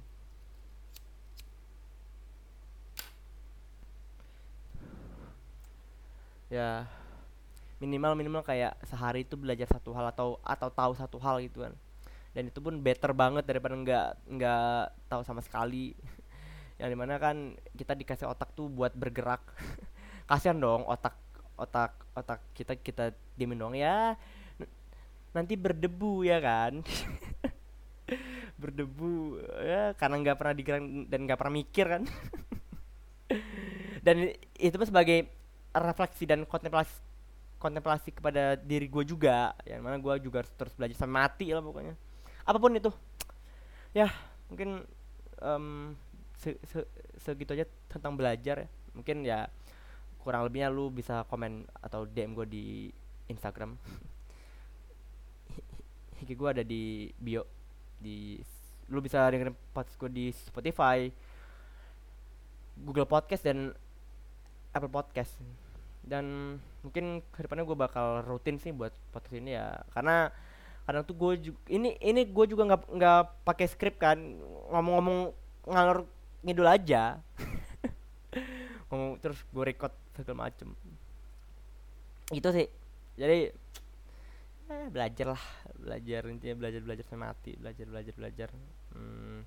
Ya 6.51 6.83
minimal 7.79 8.11
minimal 8.19 8.43
kayak 8.43 8.75
sehari 8.83 9.23
itu 9.23 9.39
belajar 9.39 9.71
satu 9.71 9.95
hal 9.95 10.11
atau 10.11 10.35
atau 10.43 10.67
tahu 10.67 10.91
satu 10.99 11.17
hal 11.23 11.39
gitu 11.39 11.63
kan 11.63 11.71
dan 12.29 12.53
itu 12.53 12.59
pun 12.61 12.77
better 12.77 13.09
banget 13.11 13.43
daripada 13.45 13.73
nggak 13.73 14.07
nggak 14.37 14.81
tahu 15.09 15.21
sama 15.25 15.41
sekali. 15.41 15.97
Yang 16.79 16.89
di 16.93 16.97
mana 16.97 17.17
kan 17.17 17.57
kita 17.73 17.97
dikasih 17.97 18.29
otak 18.29 18.53
tuh 18.53 18.69
buat 18.69 18.93
bergerak. 18.93 19.41
Kasihan 20.29 20.57
dong 20.61 20.85
otak 20.85 21.17
otak 21.57 21.91
otak 22.13 22.39
kita 22.53 22.77
kita 22.77 23.05
diemin 23.33 23.57
dong 23.57 23.73
ya. 23.73 24.13
Nanti 25.33 25.57
berdebu 25.57 26.25
ya 26.25 26.37
kan? 26.41 26.81
Berdebu 28.59 29.39
ya 29.63 29.95
karena 29.95 30.15
nggak 30.19 30.37
pernah 30.37 30.53
digerak 30.57 30.83
dan 31.07 31.19
nggak 31.23 31.39
pernah 31.39 31.55
mikir 31.55 31.85
kan? 31.87 32.03
Dan 34.01 34.35
itu 34.57 34.75
pun 34.75 34.87
sebagai 34.89 35.29
refleksi 35.71 36.25
dan 36.25 36.43
kontemplasi 36.43 36.97
kontemplasi 37.61 38.09
kepada 38.11 38.57
diri 38.59 38.89
gue 38.89 39.03
juga. 39.05 39.53
Yang 39.63 39.81
mana 39.85 39.95
gue 40.01 40.13
juga 40.23 40.43
harus 40.43 40.51
terus 40.57 40.73
belajar 40.75 40.97
sampai 40.97 41.15
mati 41.23 41.47
lah 41.53 41.63
pokoknya 41.63 42.08
apa 42.49 42.57
pun 42.57 42.73
itu. 42.73 42.89
Ya 43.93 44.09
mungkin 44.49 44.81
um, 45.37 45.93
se 46.33 46.57
-se 46.65 46.81
segitu 47.21 47.53
aja 47.53 47.69
tentang 47.85 48.17
belajar 48.17 48.65
ya. 48.65 48.67
Mungkin 48.97 49.21
ya 49.21 49.45
kurang 50.25 50.49
lebihnya 50.49 50.73
lu 50.73 50.89
bisa 50.89 51.21
komen 51.29 51.69
atau 51.77 52.09
DM 52.09 52.33
gue 52.33 52.47
di 52.49 52.65
Instagram. 53.29 53.77
Hiki 56.17 56.33
gue 56.33 56.49
ada 56.49 56.65
di 56.65 57.13
bio. 57.21 57.45
Di 58.01 58.41
lu 58.89 59.05
bisa 59.05 59.29
dengerin 59.29 59.53
podcast 59.69 60.01
gue 60.01 60.09
di 60.09 60.25
Spotify 60.33 61.05
Google 62.79 63.05
Podcast 63.05 63.45
dan 63.45 63.69
Apple 64.73 64.89
Podcast. 64.89 65.37
Dan 66.01 66.57
mungkin 66.81 67.21
ke 67.29 67.45
depannya 67.45 67.67
gue 67.67 67.77
bakal 67.77 68.25
rutin 68.25 68.57
sih 68.57 68.73
buat 68.73 68.95
podcast 69.13 69.37
ini 69.37 69.53
ya. 69.53 69.85
Karena 69.93 70.33
kadang 70.89 71.05
tuh 71.05 71.13
gue 71.13 71.53
ini 71.69 71.93
ini 72.01 72.25
gue 72.25 72.45
juga 72.49 72.65
nggak 72.65 72.81
nggak 72.97 73.21
pakai 73.45 73.69
skrip 73.69 74.01
kan. 74.01 74.17
Ngomong-ngomong 74.73 75.29
ngalor 75.69 76.09
ngidul 76.41 76.65
aja. 76.65 77.21
Ngomong 78.89 79.21
terus 79.21 79.37
gue 79.53 79.63
record 79.69 79.93
segala 80.17 80.49
macem. 80.49 80.73
Itu 82.33 82.49
sih. 82.49 82.65
Jadi 83.21 83.53
belajar 84.89 85.33
lah 85.33 85.43
belajar 85.77 86.21
intinya 86.29 86.57
belajar 86.57 86.81
belajar 86.81 87.05
sampai 87.05 87.21
mati. 87.21 87.51
Belajar 87.53 87.85
belajar 87.85 88.13
belajar. 88.17 88.49
Hmm, 88.97 89.45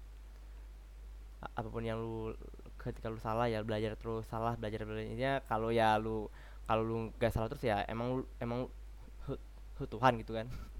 apa 1.43 1.67
pun 1.67 1.83
yang 1.83 1.99
lu 1.99 2.39
ketika 2.79 3.11
lu 3.11 3.19
salah 3.19 3.51
ya 3.51 3.67
belajar 3.67 3.99
terus. 3.99 4.31
Salah 4.31 4.55
belajar 4.55 4.87
belajar. 4.87 5.11
Intinya 5.11 5.43
kalau 5.51 5.75
ya 5.75 5.99
lu 5.99 6.31
kalau 6.71 6.87
lu 6.87 6.97
gak 7.19 7.35
salah 7.35 7.51
terus 7.51 7.67
ya 7.67 7.83
emang 7.91 8.23
emang 8.39 8.71
Tuhan 9.83 10.15
gitu 10.23 10.39
kan 10.39 10.47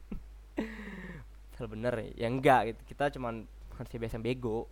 salah 1.57 1.71
bener 1.71 1.95
ya 2.17 2.27
enggak 2.27 2.75
gitu. 2.75 2.81
Kita 2.95 3.13
cuman 3.15 3.47
manusia 3.79 3.99
biasa 4.01 4.17
yang 4.19 4.27
bego. 4.27 4.67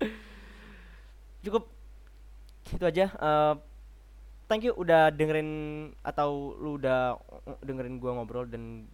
Cukup. 1.44 1.68
Itu 2.72 2.84
aja. 2.84 3.12
Uh, 3.20 3.54
thank 4.48 4.64
you 4.64 4.72
udah 4.76 5.12
dengerin 5.12 5.50
atau 6.00 6.56
lu 6.56 6.80
udah 6.80 7.20
dengerin 7.60 8.00
gua 8.00 8.16
ngobrol 8.16 8.48
dan 8.48 8.88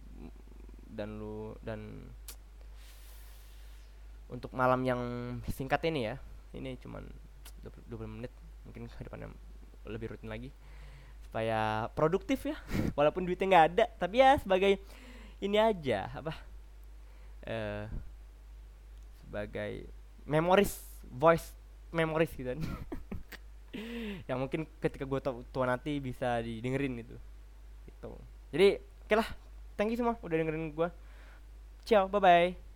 dan 0.91 1.15
lu 1.19 1.55
dan 1.63 2.11
untuk 4.31 4.51
malam 4.55 4.83
yang 4.83 5.01
singkat 5.51 5.83
ini 5.87 6.11
ya. 6.11 6.15
Ini 6.51 6.79
cuman 6.79 7.03
20, 7.63 7.87
20 7.87 8.15
menit. 8.19 8.31
Mungkin 8.67 8.87
ke 8.87 9.03
depannya 9.03 9.31
lebih 9.87 10.15
rutin 10.15 10.31
lagi. 10.31 10.51
Supaya 11.27 11.91
produktif 11.95 12.43
ya. 12.47 12.55
Walaupun 12.97 13.27
duitnya 13.27 13.47
nggak 13.47 13.67
ada. 13.75 13.85
Tapi 13.99 14.15
ya 14.19 14.39
sebagai 14.39 14.79
ini 15.41 15.57
aja 15.57 16.07
apa? 16.13 16.33
Uh, 17.41 17.85
sebagai 19.25 19.89
memoris 20.23 20.79
voice 21.09 21.51
memoris 21.89 22.31
gitu 22.31 22.53
kan. 22.55 22.61
Yang 24.29 24.37
mungkin 24.37 24.61
ketika 24.79 25.03
gue 25.03 25.19
tua 25.51 25.65
nanti 25.65 25.97
bisa 25.99 26.39
didengerin 26.39 27.01
gitu. 27.01 27.15
Gitu. 27.89 28.11
Jadi 28.53 28.67
oke 28.79 29.05
okay 29.09 29.17
lah. 29.19 29.29
Thank 29.75 29.91
you 29.91 29.97
semua 29.97 30.15
udah 30.21 30.37
dengerin 30.37 30.71
gue 30.71 30.89
ciao 31.85 32.07
bye 32.07 32.21
bye 32.21 32.70